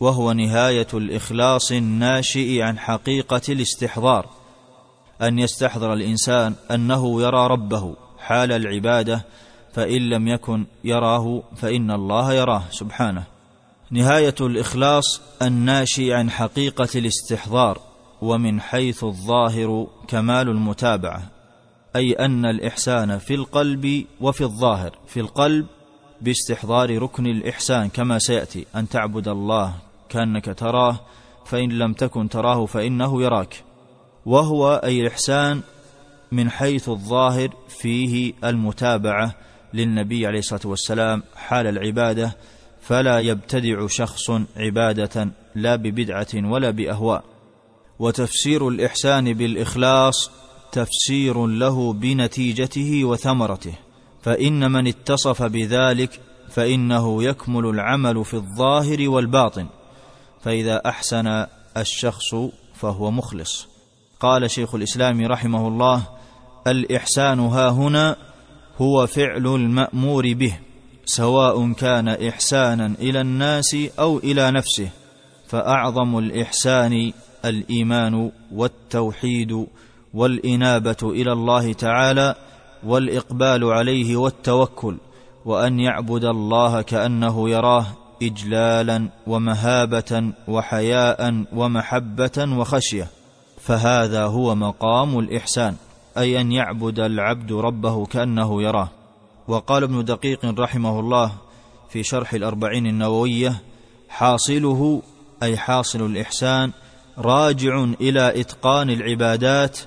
وهو 0.00 0.32
نهاية 0.32 0.86
الإخلاص 0.94 1.72
الناشئ 1.72 2.62
عن 2.62 2.78
حقيقة 2.78 3.42
الاستحضار. 3.48 4.26
أن 5.22 5.38
يستحضر 5.38 5.92
الإنسان 5.92 6.54
أنه 6.70 7.22
يرى 7.22 7.46
ربه 7.46 7.96
حال 8.18 8.52
العبادة 8.52 9.24
فإن 9.74 10.08
لم 10.08 10.28
يكن 10.28 10.66
يراه 10.84 11.42
فإن 11.56 11.90
الله 11.90 12.32
يراه 12.32 12.62
سبحانه. 12.70 13.24
نهاية 13.90 14.34
الإخلاص 14.40 15.20
الناشئ 15.42 16.12
عن 16.12 16.30
حقيقة 16.30 16.88
الاستحضار 16.94 17.80
ومن 18.22 18.60
حيث 18.60 19.04
الظاهر 19.04 19.86
كمال 20.08 20.48
المتابعة. 20.48 21.22
أي 21.96 22.12
أن 22.12 22.46
الإحسان 22.46 23.18
في 23.18 23.34
القلب 23.34 24.04
وفي 24.20 24.44
الظاهر. 24.44 24.98
في 25.06 25.20
القلب 25.20 25.66
باستحضار 26.20 26.98
ركن 26.98 27.26
الإحسان 27.26 27.88
كما 27.88 28.18
سيأتي. 28.18 28.66
أن 28.76 28.88
تعبد 28.88 29.28
الله 29.28 29.74
كأنك 30.08 30.58
تراه 30.58 31.00
فإن 31.44 31.68
لم 31.68 31.92
تكن 31.92 32.28
تراه 32.28 32.66
فإنه 32.66 33.22
يراك. 33.22 33.64
وهو 34.26 34.74
أي 34.84 35.00
الإحسان 35.00 35.60
من 36.32 36.50
حيث 36.50 36.88
الظاهر 36.88 37.48
فيه 37.68 38.32
المتابعة 38.44 39.34
للنبي 39.74 40.26
عليه 40.26 40.38
الصلاة 40.38 40.60
والسلام 40.64 41.22
حال 41.36 41.66
العبادة 41.66 42.36
فلا 42.80 43.18
يبتدع 43.18 43.86
شخص 43.86 44.30
عبادة 44.56 45.28
لا 45.54 45.76
ببدعة 45.76 46.28
ولا 46.34 46.70
بأهواء. 46.70 47.24
وتفسير 47.98 48.68
الإحسان 48.68 49.32
بالإخلاص 49.32 50.30
تفسير 50.72 51.46
له 51.46 51.92
بنتيجته 51.92 53.04
وثمرته. 53.04 53.74
فإن 54.22 54.72
من 54.72 54.86
اتصف 54.86 55.42
بذلك 55.42 56.20
فإنه 56.50 57.22
يكمل 57.22 57.66
العمل 57.66 58.24
في 58.24 58.34
الظاهر 58.34 59.08
والباطن. 59.08 59.66
فإذا 60.40 60.82
أحسن 60.86 61.46
الشخص 61.76 62.34
فهو 62.74 63.10
مخلص. 63.10 63.68
قال 64.20 64.50
شيخ 64.50 64.74
الإسلام 64.74 65.26
رحمه 65.26 65.68
الله 65.68 66.02
الإحسان 66.66 67.40
ها 67.40 67.70
هنا 67.70 68.16
هو 68.80 69.06
فعل 69.06 69.46
المأمور 69.46 70.32
به 70.32 70.58
سواء 71.04 71.72
كان 71.72 72.08
إحسانا 72.08 72.86
إلى 72.86 73.20
الناس 73.20 73.76
أو 73.98 74.18
إلى 74.18 74.50
نفسه 74.50 74.88
فأعظم 75.48 76.18
الإحسان 76.18 77.12
الإيمان 77.44 78.30
والتوحيد 78.52 79.66
والإنابة 80.14 80.96
إلى 81.02 81.32
الله 81.32 81.72
تعالى 81.72 82.34
والإقبال 82.84 83.64
عليه 83.64 84.16
والتوكل 84.16 84.96
وأن 85.44 85.80
يعبد 85.80 86.24
الله 86.24 86.82
كأنه 86.82 87.50
يراه 87.50 87.86
اجلالا 88.22 89.08
ومهابة 89.26 90.32
وحياء 90.48 91.44
ومحبة 91.52 92.56
وخشية 92.58 93.08
فهذا 93.60 94.24
هو 94.24 94.54
مقام 94.54 95.18
الإحسان. 95.18 95.74
أي 96.18 96.40
أن 96.40 96.52
يعبد 96.52 97.00
العبد 97.00 97.52
ربه 97.52 98.06
كأنه 98.06 98.62
يراه. 98.62 98.88
وقال 99.48 99.82
ابن 99.82 100.04
دقيق 100.04 100.60
رحمه 100.60 101.00
الله 101.00 101.32
في 101.88 102.02
شرح 102.02 102.34
الأربعين 102.34 102.86
النووية 102.86 103.62
حاصله 104.08 105.02
أي 105.42 105.56
حاصل 105.56 106.06
الإحسان 106.06 106.72
راجع 107.18 107.84
إلى 108.00 108.40
إتقان 108.40 108.90
العبادات 108.90 109.78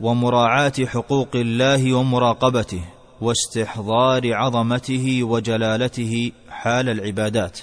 ومراعاة 0.00 0.72
حقوق 0.86 1.28
الله 1.34 1.94
ومراقبته 1.94 2.84
واستحضار 3.20 4.34
عظمته 4.34 5.22
وجلالته 5.22 6.32
حال 6.48 6.88
العبادات. 6.88 7.58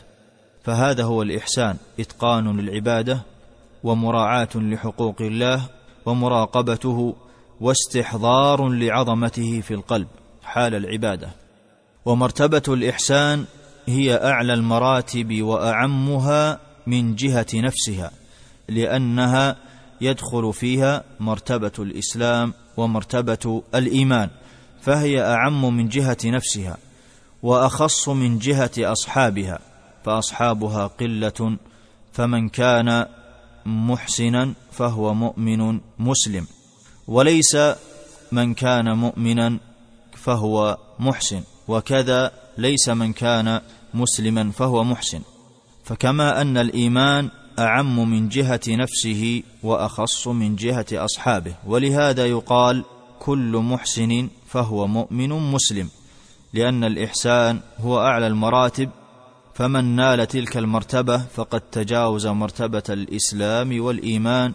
فهذا 0.64 1.04
هو 1.04 1.22
الإحسان 1.22 1.78
إتقان 2.00 2.60
للعبادة 2.60 3.22
ومراعاة 3.84 4.50
لحقوق 4.56 5.22
الله 5.22 5.62
ومراقبته 6.06 7.16
واستحضار 7.62 8.70
لعظمته 8.70 9.62
في 9.62 9.74
القلب 9.74 10.08
حال 10.44 10.76
العبادة. 10.76 11.30
ومرتبة 12.06 12.64
الإحسان 12.68 13.46
هي 13.88 14.16
أعلى 14.24 14.54
المراتب 14.54 15.42
وأعمها 15.42 16.60
من 16.88 17.16
جهة 17.16 17.48
نفسها 17.54 18.12
لأنها 18.70 19.56
يدخل 20.02 20.54
فيها 20.54 21.04
مرتبة 21.20 21.72
الإسلام 21.80 22.54
ومرتبة 22.78 23.64
الإيمان 23.76 24.30
فهي 24.82 25.22
أعم 25.22 25.78
من 25.78 25.88
جهة 25.88 26.18
نفسها 26.26 26.78
وأخص 27.44 28.10
من 28.10 28.40
جهة 28.40 28.72
أصحابها 28.80 29.60
فأصحابها 30.06 30.88
قلة 30.88 31.58
فمن 32.14 32.50
كان 32.50 33.06
محسنا 33.66 34.54
فهو 34.72 35.14
مؤمن 35.14 35.80
مسلم. 36.00 36.48
وليس 37.08 37.58
من 38.32 38.54
كان 38.54 38.98
مؤمنا 38.98 39.58
فهو 40.16 40.78
محسن 41.00 41.44
وكذا 41.68 42.32
ليس 42.58 42.90
من 42.90 43.14
كان 43.14 43.62
مسلما 43.94 44.52
فهو 44.52 44.84
محسن. 44.84 45.22
فكما 45.84 46.42
أن 46.42 46.58
الإيمان 46.58 47.30
أعم 47.60 48.10
من 48.10 48.30
جهة 48.30 48.62
نفسه 48.68 49.44
وأخص 49.64 50.28
من 50.28 50.56
جهة 50.56 50.86
أصحابه 50.94 51.56
ولهذا 51.66 52.26
يقال 52.26 52.84
كل 53.20 53.58
محسن 53.58 54.30
فهو 54.48 54.88
مؤمن 54.88 55.30
مسلم 55.30 55.90
لأن 56.54 56.84
الإحسان 56.84 57.60
هو 57.80 58.00
أعلى 58.00 58.28
المراتب 58.28 58.90
فمن 59.54 59.96
نال 59.96 60.28
تلك 60.28 60.58
المرتبة 60.58 61.18
فقد 61.18 61.62
تجاوز 61.62 62.28
مرتبة 62.28 62.84
الإسلام 62.90 63.82
والإيمان 63.82 64.54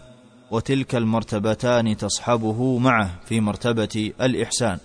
وتلك 0.53 0.95
المرتبتان 0.95 1.97
تصحبه 1.97 2.77
معه 2.77 3.19
في 3.25 3.39
مرتبة 3.41 4.11
الإحسان 4.21 4.77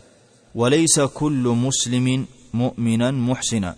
وليس 0.54 1.00
كل 1.00 1.48
مسلم 1.48 2.26
مؤمنا 2.54 3.10
محسنا 3.10 3.76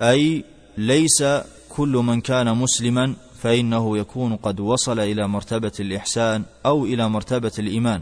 أي 0.00 0.44
ليس 0.78 1.24
كل 1.68 1.88
من 1.88 2.20
كان 2.20 2.56
مسلما 2.56 3.14
فإنه 3.38 3.98
يكون 3.98 4.36
قد 4.36 4.60
وصل 4.60 5.00
إلى 5.00 5.28
مرتبة 5.28 5.72
الإحسان 5.80 6.42
أو 6.66 6.84
إلى 6.84 7.08
مرتبة 7.08 7.52
الإيمان 7.58 8.00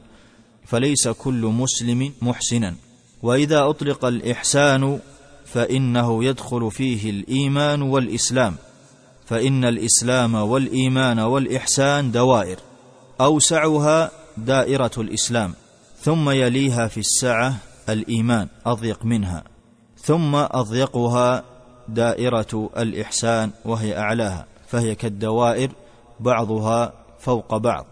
فليس 0.67 1.09
كل 1.09 1.41
مسلم 1.47 2.13
محسنا. 2.23 2.75
وإذا 3.23 3.63
أطلق 3.69 4.05
الإحسان 4.05 4.99
فإنه 5.45 6.25
يدخل 6.25 6.71
فيه 6.71 7.11
الإيمان 7.11 7.83
والإسلام 7.83 8.57
فإن 9.27 9.65
الإسلام 9.65 10.35
والإيمان 10.35 11.19
والإحسان 11.19 12.13
دوائر. 12.13 12.59
أوسعها 13.21 14.11
دائرة 14.37 14.91
الإسلام 14.99 15.55
ثم 16.01 16.31
يليها 16.31 16.89
في 16.89 17.01
السعة 17.01 17.55
الإيمان 17.89 18.49
أضيق 18.67 19.05
منها 19.05 19.45
ثم 19.99 20.35
أضيقها 20.35 21.43
دائرة 21.89 22.71
الإحسان 22.79 23.51
وهي 23.65 23.99
أعلاها 23.99 24.47
فهي 24.67 24.95
كالدوائر 24.95 25.71
بعضها 26.21 26.93
فوق 27.21 27.57
بعض. 27.57 27.87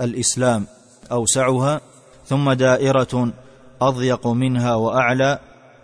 الإسلام 0.00 0.66
أوسعها 1.12 1.80
ثم 2.26 2.52
دائرة 2.52 3.32
أضيق 3.80 4.26
منها 4.26 4.74
وأعلى 4.74 5.38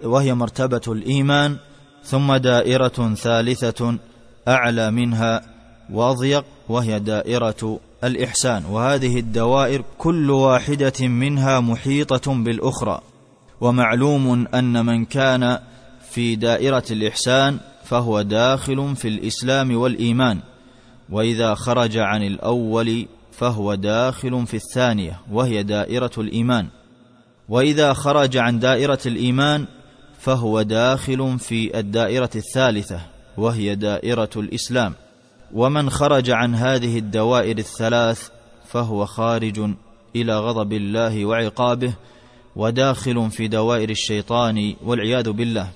وهي 0.05 0.35
مرتبة 0.35 0.81
الإيمان 0.89 1.57
ثم 2.05 2.37
دائرة 2.37 3.15
ثالثة 3.15 3.99
أعلى 4.49 4.91
منها 4.91 5.43
وأضيق 5.93 6.45
وهي 6.69 6.99
دائرة 6.99 7.81
الإحسان 8.05 8.65
وهذه 8.65 9.19
الدوائر 9.19 9.85
كل 9.99 10.31
واحدة 10.31 11.09
منها 11.09 11.61
محيطة 11.61 12.35
بالأخرى 12.35 13.01
ومعلوم 13.61 14.47
أن 14.55 14.87
من 14.87 15.05
كان 15.05 15.59
في 16.11 16.37
دائرة 16.37 16.85
الإحسان 16.91 17.59
فهو 17.85 18.23
داخل 18.23 18.97
في 18.97 19.09
الإسلام 19.09 19.77
والإيمان 19.77 20.39
وإذا 21.11 21.55
خرج 21.55 21.97
عن 21.97 22.23
الأول 22.23 23.07
فهو 23.33 23.75
داخل 23.75 24.47
في 24.47 24.55
الثانية 24.55 25.21
وهي 25.33 25.63
دائرة 25.63 26.11
الإيمان 26.19 26.69
وإذا 27.49 27.93
خرج 27.93 28.37
عن 28.37 28.59
دائرة 28.59 28.99
الإيمان 29.07 29.67
فهو 30.19 30.63
داخل 30.63 31.39
في 31.39 31.79
الدائرة 31.79 32.31
الثالثة 32.37 33.01
وهي 33.37 33.75
دائرة 33.75 34.31
الإسلام. 34.37 34.95
ومن 35.53 35.91
خرج 35.91 36.31
عن 36.31 36.55
هذه 36.55 36.99
الدوائر 36.99 37.59
الثلاث 37.59 38.29
فهو 38.67 39.07
خارج 39.07 39.71
إلى 40.17 40.39
غضب 40.39 40.73
الله 40.73 41.25
وعقابه 41.25 41.93
وداخل 42.57 43.31
في 43.31 43.49
دوائر 43.49 43.91
الشيطان 43.91 44.75
والعياذ 44.85 45.31
بالله. 45.31 45.69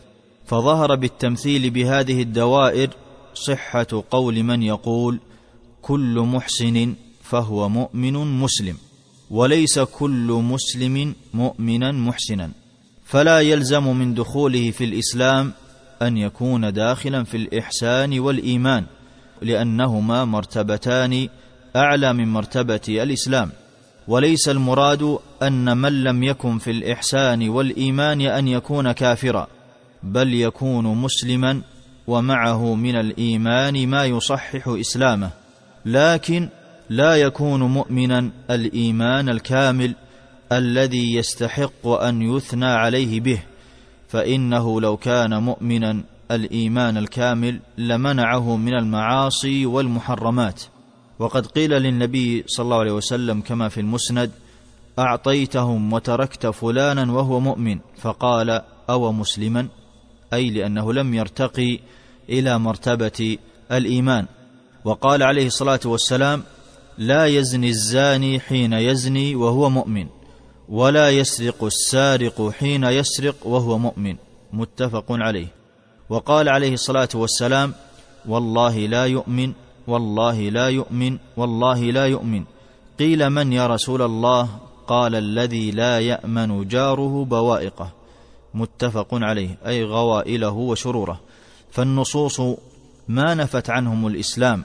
فظهر 0.47 0.95
بالتمثيل 0.95 1.71
بهذه 1.71 2.23
الدوائر 2.23 2.91
صحة 3.35 4.05
قول 4.11 4.43
من 4.43 4.63
يقول 4.63 5.19
كل 5.83 6.21
محسن 6.21 6.95
فهو 7.23 7.69
مؤمن 7.69 8.41
مسلم 8.41 8.77
وليس 9.31 9.79
كل 9.79 10.43
مسلم 10.43 11.15
مؤمنا 11.35 11.93
محسنا. 11.93 12.51
فلا 13.05 13.41
يلزم 13.41 13.97
من 13.97 14.15
دخوله 14.15 14.71
في 14.71 14.85
الإسلام 14.85 15.53
أن 16.03 16.17
يكون 16.17 16.73
داخلا 16.73 17.25
في 17.25 17.37
الإحسان 17.37 18.19
والإيمان. 18.21 18.85
لأنهما 19.43 20.25
مرتبتان 20.25 21.29
أعلى 21.77 22.13
من 22.13 22.29
مرتبة 22.29 22.81
الإسلام. 22.89 23.51
وليس 24.09 24.49
المراد 24.49 25.19
أن 25.43 25.77
من 25.77 26.05
لم 26.05 26.23
يكن 26.23 26.59
في 26.59 26.71
الإحسان 26.71 27.49
والإيمان 27.49 28.21
أن 28.21 28.49
يكون 28.49 28.93
كافرا 28.93 29.47
بل 30.03 30.35
يكون 30.35 30.85
مسلما 30.85 31.61
ومعه 32.07 32.75
من 32.75 32.97
الإيمان 32.97 33.89
ما 33.89 34.05
يصحح 34.05 34.69
إسلامه. 34.69 35.31
لكن 35.87 36.49
لا 36.91 37.17
يكون 37.17 37.63
مؤمنا 37.63 38.31
الإيمان 38.51 39.29
الكامل 39.29 39.95
الذي 40.53 41.15
يستحق 41.15 41.87
أن 41.87 42.23
يثنى 42.23 42.67
عليه 42.67 43.21
به 43.21 43.43
فإنه 44.09 44.81
لو 44.81 44.97
كان 44.97 45.43
مؤمنا 45.43 46.03
الإيمان 46.31 46.97
الكامل 46.97 47.61
لمنعه 47.79 48.57
من 48.57 48.75
المعاصي 48.75 49.67
والمحرمات. 49.67 50.63
وقد 51.19 51.47
قيل 51.47 51.71
للنبي 51.71 52.45
صلى 52.47 52.65
الله 52.65 52.79
عليه 52.79 52.93
وسلم 52.93 53.41
كما 53.41 53.69
في 53.69 53.81
المسند 53.81 54.31
أعطيتهم 54.99 55.93
وتركت 55.93 56.47
فلانا 56.47 57.13
وهو 57.13 57.41
مؤمن. 57.41 57.79
فقال 57.99 58.63
أو 58.91 59.13
مسلما؟ 59.13 59.69
أي 60.33 60.51
لأنه 60.51 60.93
لم 60.93 61.15
يرتقي 61.15 61.79
إلى 62.29 62.59
مرتبة 62.59 63.39
الإيمان. 63.73 64.27
وقال 64.85 65.23
عليه 65.23 65.47
الصلاة 65.47 65.81
والسلام 65.85 66.43
لا 66.99 67.27
يزني 67.27 67.69
الزاني 67.69 68.41
حين 68.41 68.73
يزني 68.73 69.35
وهو 69.35 69.71
مؤمن 69.71 70.07
ولا 70.69 71.11
يسرق 71.11 71.65
السارق 71.65 72.51
حين 72.51 72.85
يسرق 72.85 73.47
وهو 73.47 73.79
مؤمن. 73.79 74.17
متفق 74.53 75.05
عليه. 75.11 75.56
وقال 76.09 76.49
عليه 76.49 76.75
الصلاة 76.75 77.09
والسلام 77.15 77.75
والله 78.29 78.79
لا 78.79 79.07
يؤمن 79.07 79.53
والله 79.87 80.51
لا 80.51 80.69
يؤمن 80.69 81.19
والله 81.37 81.85
لا 81.85 82.07
يؤمن. 82.07 82.45
قيل 82.99 83.31
من 83.31 83.53
يا 83.53 83.67
رسول 83.67 84.03
الله؟ 84.03 84.49
قال 84.87 85.15
الذي 85.15 85.71
لا 85.71 86.01
يأمن 86.01 86.69
جاره 86.69 87.25
بوائقه. 87.25 87.91
متفق 88.55 89.09
عليه 89.13 89.59
أي 89.67 89.85
غوائله 89.85 90.51
وشروره. 90.51 91.21
فالنصوص 91.71 92.41
ما 93.09 93.35
نفت 93.35 93.71
عنهم 93.71 94.07
الإسلام 94.07 94.65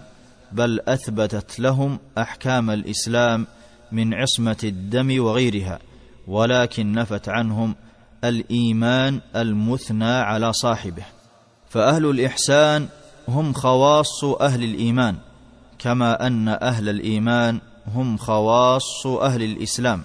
بل 0.51 0.79
أثبتت 0.87 1.59
لهم 1.59 1.99
أحكام 2.17 2.69
الإسلام 2.69 3.47
من 3.91 4.13
عصمة 4.13 4.57
الدم 4.63 5.23
وغيرها 5.23 5.79
ولكن 6.27 6.91
نفت 6.91 7.29
عنهم 7.29 7.75
الإيمان 8.23 9.21
المثنى 9.35 10.13
على 10.13 10.53
صاحبه. 10.53 11.03
فأهل 11.71 12.05
الإحسان 12.05 12.87
هم 13.27 13.53
خواص 13.53 14.23
أهل 14.23 14.63
الإيمان 14.63 15.15
كما 15.79 16.27
أن 16.27 16.47
أهل 16.47 16.89
الإيمان 16.89 17.59
هم 17.95 18.17
خواص 18.17 19.07
أهل 19.07 19.43
الإسلام. 19.43 20.03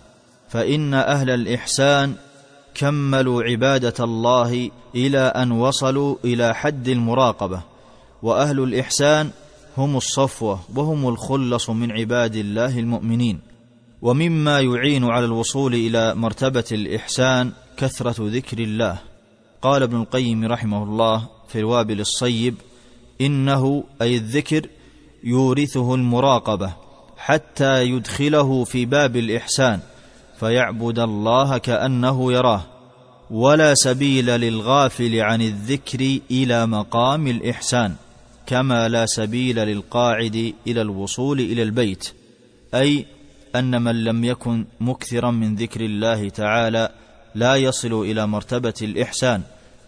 فإن 0.48 0.94
أهل 0.94 1.30
الإحسان 1.30 2.14
كملوا 2.74 3.42
عبادة 3.42 4.04
الله 4.04 4.70
إلى 4.94 5.18
أن 5.18 5.52
وصلوا 5.52 6.16
إلى 6.24 6.54
حد 6.54 6.88
المراقبة 6.88 7.60
وأهل 8.22 8.60
الإحسان 8.60 9.30
هم 9.78 9.96
الصفوة 9.96 10.60
وهم 10.74 11.08
الخلص 11.08 11.70
من 11.70 11.92
عباد 11.92 12.36
الله 12.36 12.78
المؤمنين. 12.78 13.40
ومما 14.02 14.60
يعين 14.60 15.04
على 15.04 15.24
الوصول 15.24 15.74
إلى 15.74 16.14
مرتبة 16.14 16.64
الإحسان 16.72 17.52
كثرة 17.76 18.16
ذكر 18.18 18.58
الله. 18.58 18.98
قال 19.62 19.82
ابن 19.82 19.96
القيم 20.00 20.44
رحمه 20.44 20.82
الله 20.82 21.35
في 21.48 21.58
الوابل 21.58 22.00
الصيب 22.00 22.54
إنه 23.20 23.84
أي 24.02 24.16
الذكر 24.16 24.66
يورثه 25.24 25.94
المراقبة 25.94 26.72
حتى 27.16 27.82
يدخله 27.84 28.64
في 28.64 28.84
باب 28.84 29.16
الإحسان 29.16 29.80
فيعبد 30.40 30.98
الله 30.98 31.58
كأنه 31.58 32.32
يراه. 32.32 32.62
ولا 33.30 33.74
سبيل 33.74 34.26
للغافل 34.26 35.20
عن 35.20 35.42
الذكر 35.42 36.18
إلى 36.30 36.66
مقام 36.66 37.26
الإحسان 37.26 37.94
كما 38.46 38.88
لا 38.88 39.06
سبيل 39.06 39.56
للقاعد 39.56 40.54
إلى 40.66 40.82
الوصول 40.82 41.40
إلى 41.40 41.62
البيت. 41.62 42.12
أي 42.74 43.06
أن 43.56 43.82
من 43.82 44.04
لم 44.04 44.24
يكن 44.24 44.64
مكثرا 44.80 45.30
من 45.30 45.54
ذكر 45.54 45.80
الله 45.80 46.28
تعالى 46.28 46.90
لا 47.34 47.56
يصل 47.56 47.92
إلى 48.02 48.26
مرتبة 48.26 48.74
الإحسان. 48.82 49.42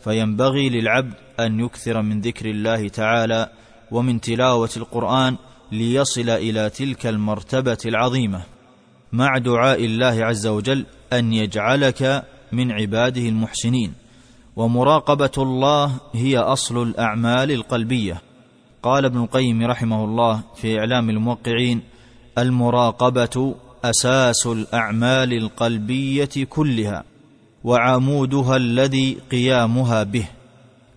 فينبغي 0.05 0.69
للعبد 0.69 1.15
أن 1.41 1.61
يكثر 1.61 2.03
من 2.03 2.21
ذكر 2.21 2.47
الله 2.47 2.89
تعالى 2.89 3.51
ومن 3.91 4.21
تلاوة 4.21 4.71
القرآن 4.77 5.37
ليصل 5.73 6.31
إلى 6.31 6.71
تلك 6.71 7.07
المرتبة 7.07 7.79
العظيمة. 7.87 8.43
مع 9.13 9.39
دعاء 9.39 9.85
الله 9.85 10.25
عز 10.25 10.47
وجل 10.47 10.87
أن 11.13 11.33
يجعلك 11.33 12.25
من 12.53 12.73
عباده 12.73 13.29
المحسنين. 13.29 13.93
ومراقبة 14.57 15.31
الله 15.39 15.93
هي 16.15 16.39
أصل 16.39 16.83
الأعمال 16.83 17.51
القلبية. 17.51 18.23
قال 18.83 19.05
ابن 19.05 19.23
القيم 19.23 19.63
رحمه 19.67 20.05
الله 20.05 20.43
في 20.57 20.79
إعلام 20.79 21.11
الموقعين 21.11 21.83
المراقبة 22.39 23.55
أساس 23.85 24.47
الأعمال 24.47 25.33
القلبية 25.33 26.45
كلها. 26.49 27.05
وعمودها 27.65 28.57
الذي 28.57 29.19
قيامها 29.31 30.03
به. 30.03 30.25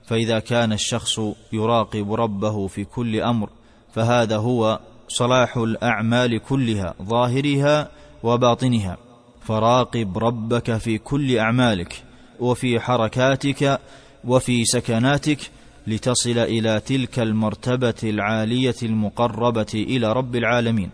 فإذا 0.05 0.39
كان 0.39 0.73
الشخص 0.73 1.19
يراقب 1.53 2.13
ربه 2.13 2.67
في 2.67 2.83
كل 2.83 3.21
أمر 3.21 3.49
فهذا 3.93 4.37
هو 4.37 4.79
صلاح 5.07 5.57
الأعمال 5.57 6.39
كلها 6.39 6.93
ظاهرها 7.01 7.89
وباطنها. 8.23 8.97
فراقب 9.41 10.17
ربك 10.17 10.77
في 10.77 10.97
كل 10.97 11.37
أعمالك 11.37 12.03
وفي 12.39 12.79
حركاتك 12.79 13.79
وفي 14.25 14.65
سكناتك 14.65 15.39
لتصل 15.87 16.37
إلى 16.37 16.79
تلك 16.79 17.19
المرتبة 17.19 17.95
العالية 18.03 18.75
المقربة 18.83 19.71
إلى 19.73 20.13
رب 20.13 20.35
العالمين. 20.35 20.89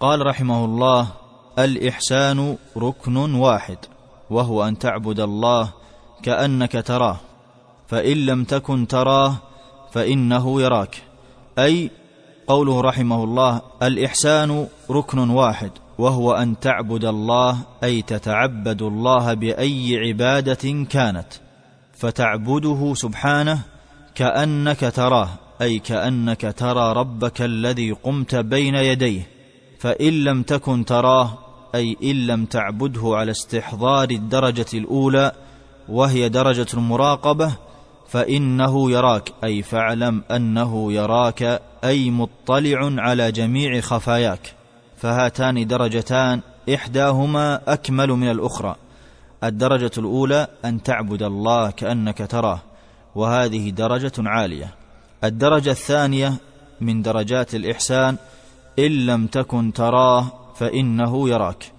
قال 0.00 0.26
رحمه 0.26 0.64
الله 0.64 1.08
الإحسان 1.58 2.56
ركن 2.76 3.16
واحد. 3.16 3.78
وهو 4.30 4.64
أن 4.64 4.78
تعبد 4.78 5.20
الله 5.20 5.68
كأنك 6.22 6.72
تراه 6.72 7.16
فإن 7.88 8.16
لم 8.16 8.44
تكن 8.44 8.86
تراه 8.86 9.34
فإنه 9.92 10.62
يراك. 10.62 11.02
أي 11.58 11.90
قوله 12.46 12.80
رحمه 12.80 13.24
الله 13.24 13.60
الإحسان 13.82 14.66
ركن 14.90 15.30
واحد 15.30 15.70
وهو 15.98 16.32
أن 16.32 16.60
تعبد 16.60 17.04
الله 17.04 17.58
أي 17.84 18.02
تتعبد 18.02 18.82
الله 18.82 19.34
بأي 19.34 19.96
عبادة 19.96 20.84
كانت 20.90 21.26
فتعبده 21.92 22.94
سبحانه 22.94 23.58
كأنك 24.14 24.92
تراه 24.94 25.28
أي 25.62 25.78
كأنك 25.78 26.54
ترى 26.56 26.92
ربك 26.92 27.42
الذي 27.42 27.92
قمت 27.92 28.34
بين 28.34 28.74
يديه 28.74 29.28
فإن 29.78 30.24
لم 30.24 30.42
تكن 30.42 30.84
تراه 30.84 31.38
أي 31.78 31.96
إن 32.02 32.26
لم 32.26 32.44
تعبده 32.44 33.16
على 33.16 33.30
استحضار 33.30 34.10
الدرجة 34.10 34.66
الأولى 34.74 35.32
وهي 35.88 36.28
درجة 36.28 36.66
المراقبة 36.74 37.52
فإنه 38.08 38.90
يراك 38.90 39.32
أي 39.44 39.62
فاعلم 39.62 40.22
أنه 40.30 40.92
يراك 40.92 41.62
أي 41.84 42.10
مطلع 42.10 43.02
على 43.02 43.32
جميع 43.32 43.80
خفاياك. 43.80 44.54
فهاتان 44.96 45.66
درجتان 45.66 46.40
إحداهما 46.74 47.60
أكمل 47.72 48.08
من 48.08 48.30
الأخرى. 48.30 48.76
الدرجة 49.44 49.90
الأولى 49.98 50.46
أن 50.64 50.82
تعبد 50.82 51.22
الله 51.22 51.70
كأنك 51.70 52.26
تراه 52.30 52.60
وهذه 53.14 53.70
درجة 53.70 54.12
عالية. 54.18 54.74
الدرجة 55.24 55.70
الثانية 55.70 56.34
من 56.80 57.02
درجات 57.02 57.54
الإحسان 57.54 58.16
إن 58.78 59.06
لم 59.06 59.26
تكن 59.26 59.72
تراه 59.72 60.32
فإنه 60.58 61.28
يراك. 61.28 61.72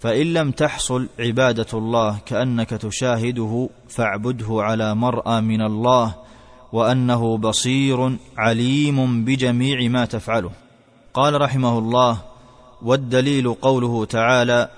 فإن 0.00 0.32
لم 0.32 0.50
تحصل 0.50 1.08
عبادة 1.18 1.66
الله 1.74 2.18
كأنك 2.26 2.70
تشاهده 2.70 3.68
فاعبده 3.88 4.46
على 4.50 4.94
مرأى 4.94 5.40
من 5.40 5.62
الله 5.62 6.14
وأنه 6.72 7.38
بصير 7.38 8.16
عليم 8.38 9.24
بجميع 9.24 9.88
ما 9.88 10.04
تفعله. 10.04 10.50
قال 11.14 11.40
رحمه 11.40 11.78
الله 11.78 12.18
والدليل 12.82 13.54
قوله 13.54 14.04
تعالى 14.04 14.68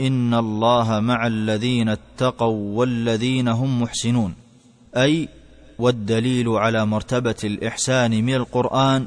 إن 0.00 0.34
الله 0.34 1.00
مع 1.00 1.26
الذين 1.26 1.88
اتقوا 1.88 2.78
والذين 2.78 3.48
هم 3.48 3.82
محسنون. 3.82 4.34
أي 4.96 5.28
والدليل 5.78 6.48
على 6.48 6.86
مرتبة 6.86 7.36
الإحسان 7.44 8.24
من 8.24 8.34
القرآن 8.34 9.06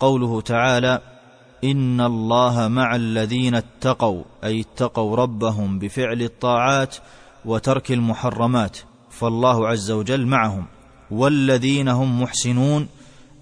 قوله 0.00 0.40
تعالى 0.40 1.00
ان 1.64 2.00
الله 2.00 2.68
مع 2.68 2.96
الذين 2.96 3.54
اتقوا 3.54 4.22
اي 4.44 4.60
اتقوا 4.60 5.16
ربهم 5.16 5.78
بفعل 5.78 6.22
الطاعات 6.22 6.96
وترك 7.44 7.92
المحرمات 7.92 8.78
فالله 9.10 9.68
عز 9.68 9.90
وجل 9.90 10.26
معهم. 10.26 10.66
والذين 11.10 11.88
هم 11.88 12.22
محسنون 12.22 12.88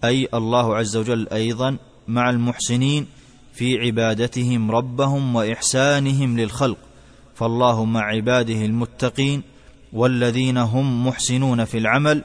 اي 0.04 0.28
الله 0.35 0.76
عز 0.76 0.96
وجل 0.96 1.28
أيضا 1.28 1.76
مع 2.09 2.30
المحسنين 2.30 3.06
في 3.52 3.78
عبادتهم 3.78 4.70
ربهم 4.70 5.37
واحسانهم 5.37 6.38
للخلق. 6.38 6.78
فالله 7.35 7.85
مع 7.85 8.00
عباده 8.00 8.64
المتقين 8.64 9.42
والذين 9.92 10.56
هم 10.56 11.06
محسنون 11.06 11.64
في 11.64 11.78
العمل 11.78 12.24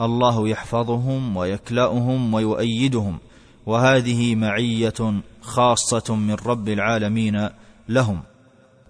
الله 0.00 0.48
يحفظهم 0.48 1.36
ويكلاهم 1.36 2.34
ويؤيدهم. 2.34 3.18
وهذه 3.66 4.34
معية 4.34 5.20
خاصة 5.40 6.14
من 6.14 6.34
رب 6.34 6.68
العالمين 6.68 7.48
لهم. 7.88 8.22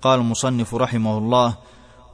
قال 0.03 0.21
المصنف 0.21 0.75
رحمه 0.75 1.19
الله 1.19 1.57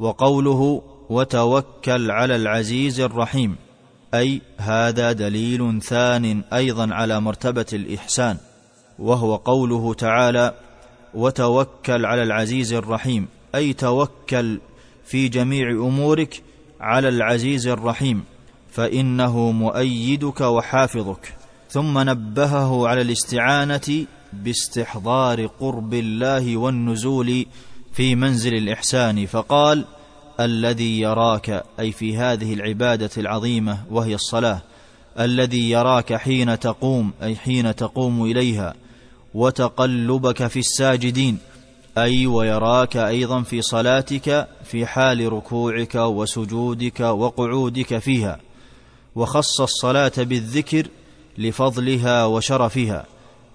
وقوله 0.01 0.83
وتوكل 1.11 2.11
على 2.11 2.37
العزيز 2.37 3.01
الرحيم 3.01 3.57
أي 4.15 4.41
هذا 4.59 5.13
دليل 5.13 5.83
ثان 5.83 6.43
أيضا 6.53 6.95
على 6.95 7.21
مرتبة 7.21 7.67
الإحسان 7.73 8.37
وهو 8.99 9.37
قوله 9.37 9.95
تعالى 9.95 10.55
وتوكل 11.15 12.07
على 12.07 12.23
العزيز 12.23 12.73
الرحيم 12.73 13.29
أي 13.55 13.73
توكل 13.73 14.61
في 15.05 15.29
جميع 15.29 15.71
أمورك 15.71 16.43
على 16.81 17.09
العزيز 17.09 17.67
الرحيم 17.67 18.25
فإنه 18.71 19.51
مؤيدك 19.51 20.41
وحافظك. 20.41 21.40
ثم 21.71 21.99
نبهه 21.99 22.89
على 22.89 23.01
الاستعانة 23.01 24.07
باستحضار 24.33 25.47
قرب 25.47 25.95
الله 25.95 26.57
والنزول 26.57 27.47
في 27.93 28.15
منزل 28.15 28.55
الإحسان 28.55 29.27
فقال 29.27 29.85
الذي 30.41 31.01
يراك 31.01 31.65
أي 31.81 31.93
في 31.93 32.17
هذه 32.17 32.55
العبادة 32.55 33.11
العظيمة 33.19 33.79
وهي 33.91 34.15
الصلاة 34.15 34.63
الذي 35.21 35.71
يراك 35.71 36.15
حين 36.15 36.59
تقوم 36.59 37.13
أي 37.23 37.37
حين 37.37 37.77
تقوم 37.77 38.25
إليها 38.25 38.75
وتقلبك 39.35 40.47
في 40.47 40.59
الساجدين 40.59 41.39
أي 41.99 42.27
ويراك 42.27 42.97
أيضا 42.97 43.43
في 43.43 43.63
صلاتك 43.63 44.49
في 44.65 44.87
حال 44.87 45.33
ركوعك 45.33 45.95
وسجودك 45.95 47.01
وقعودك 47.01 47.99
فيها 47.99 48.41
وخص 49.17 49.61
الصلاة 49.61 50.13
بالذكر 50.19 50.87
لفضلها 51.41 52.25
وشرفها 52.25 53.07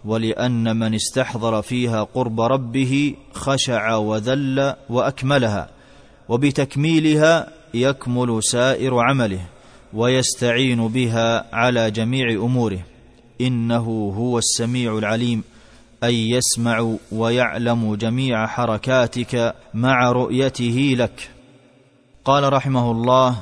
ولأن 0.06 0.78
من 0.78 0.95
استحضر 0.95 1.62
فيها 1.62 2.04
قرب 2.04 2.41
ربه 2.41 3.15
خشع 3.34 3.95
وذل 3.95 4.74
وأكملها 4.89 5.69
وبتكميلها 6.30 7.50
يكمل 7.74 8.43
سائر 8.43 9.00
عمله 9.00 9.41
ويستعين 9.93 10.88
بها 10.88 11.56
على 11.56 11.91
جميع 11.91 12.32
أموره. 12.32 12.80
إنه 13.41 14.13
هو 14.17 14.38
السميع 14.38 14.98
العليم 14.98 15.43
أي 16.04 16.30
يسمع 16.30 16.95
ويعلم 17.12 17.95
جميع 17.95 18.48
حركاتك 18.48 19.56
مع 19.74 20.12
رؤيته 20.12 20.95
لك. 20.98 21.30
قال 22.26 22.54
رحمه 22.54 22.91
الله 22.91 23.38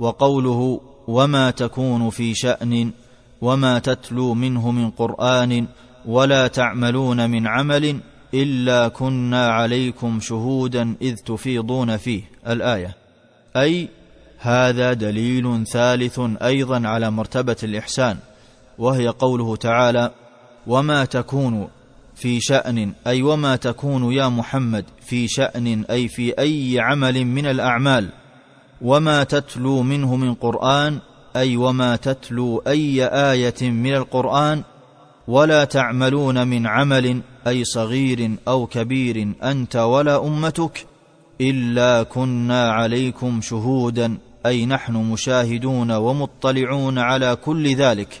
وقوله 0.00 0.80
وما 1.08 1.50
تكون 1.50 2.10
في 2.10 2.34
شأن 2.34 2.90
وما 3.40 3.78
تتلو 3.78 4.34
منه 4.34 4.70
من 4.70 4.90
قران 4.90 5.66
ولا 6.06 6.46
تعملون 6.46 7.30
من 7.30 7.46
عمل 7.46 8.00
الا 8.34 8.88
كنا 8.88 9.48
عليكم 9.48 10.20
شهودا 10.20 10.94
اذ 11.02 11.14
تفيضون 11.14 11.96
فيه. 11.96 12.22
الآية. 12.48 12.96
أي 13.56 13.88
هذا 14.38 14.92
دليل 14.92 15.66
ثالث 15.66 16.20
أيضا 16.42 16.88
على 16.88 17.10
مرتبة 17.10 17.56
الإحسان 17.62 18.16
وهي 18.78 19.08
قوله 19.08 19.56
تعالى 19.56 20.10
وما 20.66 21.04
تكون 21.04 21.68
في 22.14 22.40
شان 22.40 22.92
أي 23.06 23.22
وما 23.22 23.56
تكون 23.56 24.12
يا 24.12 24.28
محمد 24.28 24.84
في 25.00 25.28
شان 25.28 25.84
أي 25.90 26.08
في 26.08 26.38
أي 26.38 26.80
عمل 26.80 27.24
من 27.24 27.46
الأعمال. 27.46 28.08
وما 28.82 29.24
تتلو 29.24 29.82
منه 29.82 30.16
من 30.16 30.34
قران 30.34 30.98
أي 31.36 31.56
وما 31.56 31.96
تتلو 31.96 32.58
أي 32.66 33.06
آية 33.06 33.70
من 33.70 33.94
القرآن 33.94 34.62
ولا 35.28 35.64
تعملون 35.64 36.48
من 36.48 36.66
عمل 36.66 37.20
أي 37.46 37.64
صغير 37.64 38.30
أو 38.48 38.66
كبير 38.66 39.32
أنت 39.42 39.76
ولا 39.76 40.26
أمتك 40.26 40.86
إلا 41.40 42.02
كنا 42.02 42.70
عليكم 42.70 43.40
شهودا 43.40 44.18
أي 44.46 44.66
نحن 44.66 44.96
مشاهدون 44.96 45.92
ومطلعون 45.92 46.98
على 46.98 47.36
كل 47.36 47.74
ذلك 47.74 48.20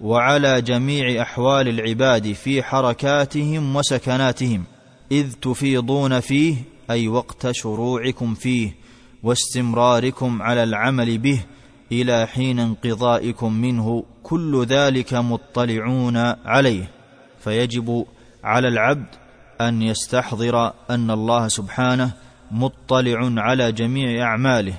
وعلى 0.00 0.62
جميع 0.62 1.22
أحوال 1.22 1.68
العباد 1.68 2.32
في 2.32 2.62
حركاتهم 2.62 3.76
وسكناتهم 3.76 4.64
إذ 5.12 5.32
تفيضون 5.32 6.20
فيه 6.20 6.56
أي 6.90 7.08
وقت 7.08 7.50
شروعكم 7.50 8.34
فيه 8.34 8.74
واستمراركم 9.22 10.42
على 10.42 10.62
العمل 10.62 11.18
به 11.18 11.40
إلى 11.92 12.26
حين 12.26 12.58
انقضائكم 12.58 13.52
منه 13.52 14.04
كل 14.22 14.64
ذلك 14.64 15.14
مطلعون 15.14 16.16
عليه. 16.44 16.90
فيجب 17.40 18.06
على 18.44 18.68
العبد 18.68 19.06
أن 19.60 19.82
يستحضر 19.82 20.72
أن 20.90 21.10
الله 21.10 21.48
سبحانه 21.48 22.12
مطلع 22.50 23.42
على 23.42 23.72
جميع 23.72 24.22
أعماله 24.22 24.74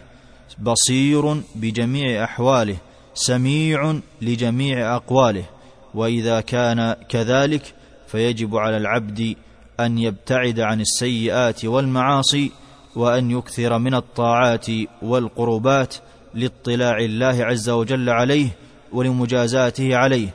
بصير 0.59 1.41
بجميع 1.55 2.23
أحواله 2.23 2.77
سميع 3.13 3.99
لجميع 4.21 4.95
أقواله. 4.95 5.45
وإذا 5.93 6.41
كان 6.41 6.95
كذلك 7.09 7.73
فيجب 8.07 8.55
على 8.55 8.77
العبد 8.77 9.35
أن 9.79 9.97
يبتعد 9.97 10.59
عن 10.59 10.81
السيئات 10.81 11.65
والمعاصي 11.65 12.51
وأن 12.95 13.31
يكثر 13.31 13.77
من 13.77 13.93
الطاعات 13.93 14.67
والقربات 15.01 15.95
لاطلاع 16.33 16.97
الله 16.97 17.45
عز 17.45 17.69
وجل 17.69 18.09
عليه 18.09 18.49
ولمجازاته 18.91 19.95
عليه 19.95 20.29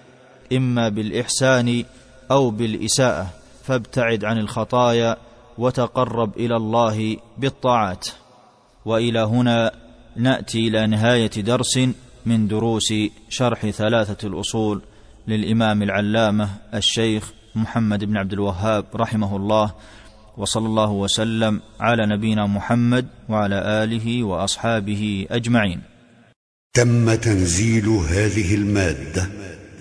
إما 0.52 0.88
بالإحسان 0.88 1.85
أو 2.31 2.50
بالإساءة. 2.50 3.26
فابتعد 3.64 4.24
عن 4.24 4.38
الخطايا 4.38 5.16
وتقرب 5.59 6.37
إلى 6.37 6.57
الله 6.57 7.16
بالطاعات. 7.38 8.09
وإلى 8.85 9.20
هنا 9.20 9.72
نأتي 10.16 10.68
إلى 10.68 10.87
نهاية 10.87 11.31
درس 11.31 11.81
من 12.26 12.48
دروس 12.48 12.94
شرح 13.28 13.66
ثلاثة 13.70 14.28
الأصول 14.28 14.83
للإمام 15.28 15.83
العلامة 15.83 16.48
الشيخ 16.74 17.33
محمد 17.55 18.05
بن 18.05 18.16
عبد 18.16 18.33
الوهاب 18.33 18.85
رحمه 18.94 19.37
الله. 19.37 19.72
وصلى 20.36 20.66
الله 20.66 20.90
وسلم 20.90 21.60
على 21.80 22.06
نبينا 22.06 22.46
محمد 22.46 23.06
وعلى 23.28 23.84
آله 23.84 24.22
وأصحابه 24.22 25.26
أجمعين. 25.30 25.80
تم 26.74 27.14
تنزيل 27.14 27.88
هذه 27.88 28.54
المادة 28.54 29.28